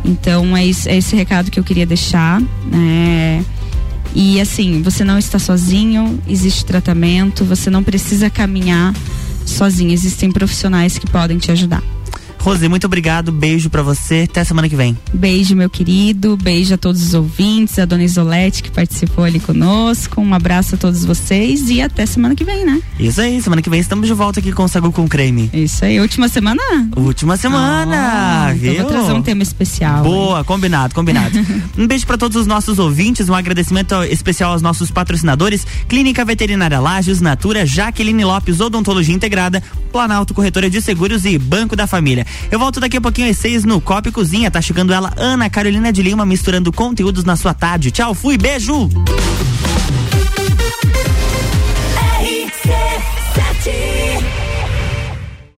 Então, 0.04 0.58
é, 0.58 0.66
isso, 0.66 0.90
é 0.90 0.98
esse 0.98 1.16
recado 1.16 1.52
que 1.52 1.60
eu 1.60 1.64
queria 1.64 1.86
deixar. 1.86 2.42
Né? 2.66 3.46
E 4.16 4.42
assim, 4.42 4.82
você 4.82 5.04
não 5.04 5.20
está 5.20 5.38
sozinho, 5.38 6.20
existe 6.28 6.66
tratamento, 6.66 7.46
você 7.46 7.70
não 7.70 7.84
precisa 7.84 8.28
caminhar 8.28 8.92
sozinho, 9.46 9.92
existem 9.92 10.32
profissionais 10.32 10.98
que 10.98 11.06
podem 11.06 11.38
te 11.38 11.52
ajudar. 11.52 11.84
Rose, 12.46 12.70
muito 12.70 12.86
obrigado. 12.86 13.32
Beijo 13.32 13.72
para 13.72 13.82
você. 13.82 14.28
Até 14.30 14.44
semana 14.44 14.70
que 14.70 14.76
vem. 14.76 14.96
Beijo, 15.12 15.56
meu 15.56 15.68
querido. 15.68 16.38
Beijo 16.38 16.76
a 16.76 16.78
todos 16.78 17.02
os 17.02 17.16
ouvintes, 17.16 17.80
a 17.80 17.86
dona 17.86 18.04
Isolete 18.04 18.62
que 18.62 18.70
participou 18.70 19.24
ali 19.24 19.40
conosco. 19.40 20.22
Um 20.22 20.32
abraço 20.32 20.76
a 20.76 20.78
todos 20.78 21.04
vocês 21.04 21.72
e 21.72 21.82
até 21.82 22.06
semana 22.06 22.36
que 22.36 22.44
vem, 22.44 22.64
né? 22.64 22.80
Isso 23.00 23.20
aí, 23.20 23.42
semana 23.42 23.64
que 23.64 23.70
vem 23.70 23.80
estamos 23.80 24.08
de 24.08 24.14
volta 24.14 24.42
aqui 24.42 24.52
com 24.52 24.64
o 24.64 24.68
Sagu 24.68 24.92
com 24.92 25.08
Creme. 25.08 25.50
Isso 25.52 25.84
aí, 25.86 26.00
última 26.00 26.28
semana? 26.28 26.62
Última 26.96 27.36
semana, 27.36 28.50
ah, 28.50 28.54
viu? 28.54 28.74
Então 28.74 28.84
vou 28.84 28.94
trazer 28.94 29.14
um 29.14 29.24
tema 29.24 29.42
especial. 29.42 30.04
Boa, 30.04 30.38
hein? 30.38 30.46
combinado, 30.46 30.94
combinado. 30.94 31.40
um 31.76 31.88
beijo 31.88 32.06
para 32.06 32.16
todos 32.16 32.38
os 32.38 32.46
nossos 32.46 32.78
ouvintes, 32.78 33.28
um 33.28 33.34
agradecimento 33.34 33.96
especial 34.04 34.52
aos 34.52 34.62
nossos 34.62 34.92
patrocinadores: 34.92 35.66
Clínica 35.90 36.24
Veterinária 36.24 36.80
Lages, 36.80 37.22
Natura, 37.22 37.66
Jaqueline 37.66 38.24
Lopes, 38.24 38.60
Odontologia 38.60 39.16
Integrada, 39.16 39.64
Planalto 39.92 40.32
Corretora 40.32 40.70
de 40.70 40.80
Seguros 40.80 41.26
e 41.26 41.40
Banco 41.40 41.76
da 41.76 41.88
Família. 41.88 42.24
Eu 42.52 42.60
volto 42.60 42.80
daqui 42.80 42.98
a 42.98 43.02
pouquinho 43.02 43.30
às 43.30 43.38
seis 43.38 43.64
no 43.64 43.82
Copa 43.82 44.10
e 44.10 44.12
Cozinha. 44.12 44.52
Tá 44.52 44.62
chegando 44.62 44.94
ela, 44.94 45.14
Ana 45.18 45.50
Carolina 45.50 45.92
de 45.92 46.02
Lima, 46.02 46.26
misturando 46.26 46.72
conteúdos 46.72 47.24
na 47.24 47.36
sua 47.36 47.54
tarde. 47.54 47.92
Tchau, 47.92 48.14
fui, 48.14 48.38
beijo! 48.38 48.90
RC7 52.22 53.25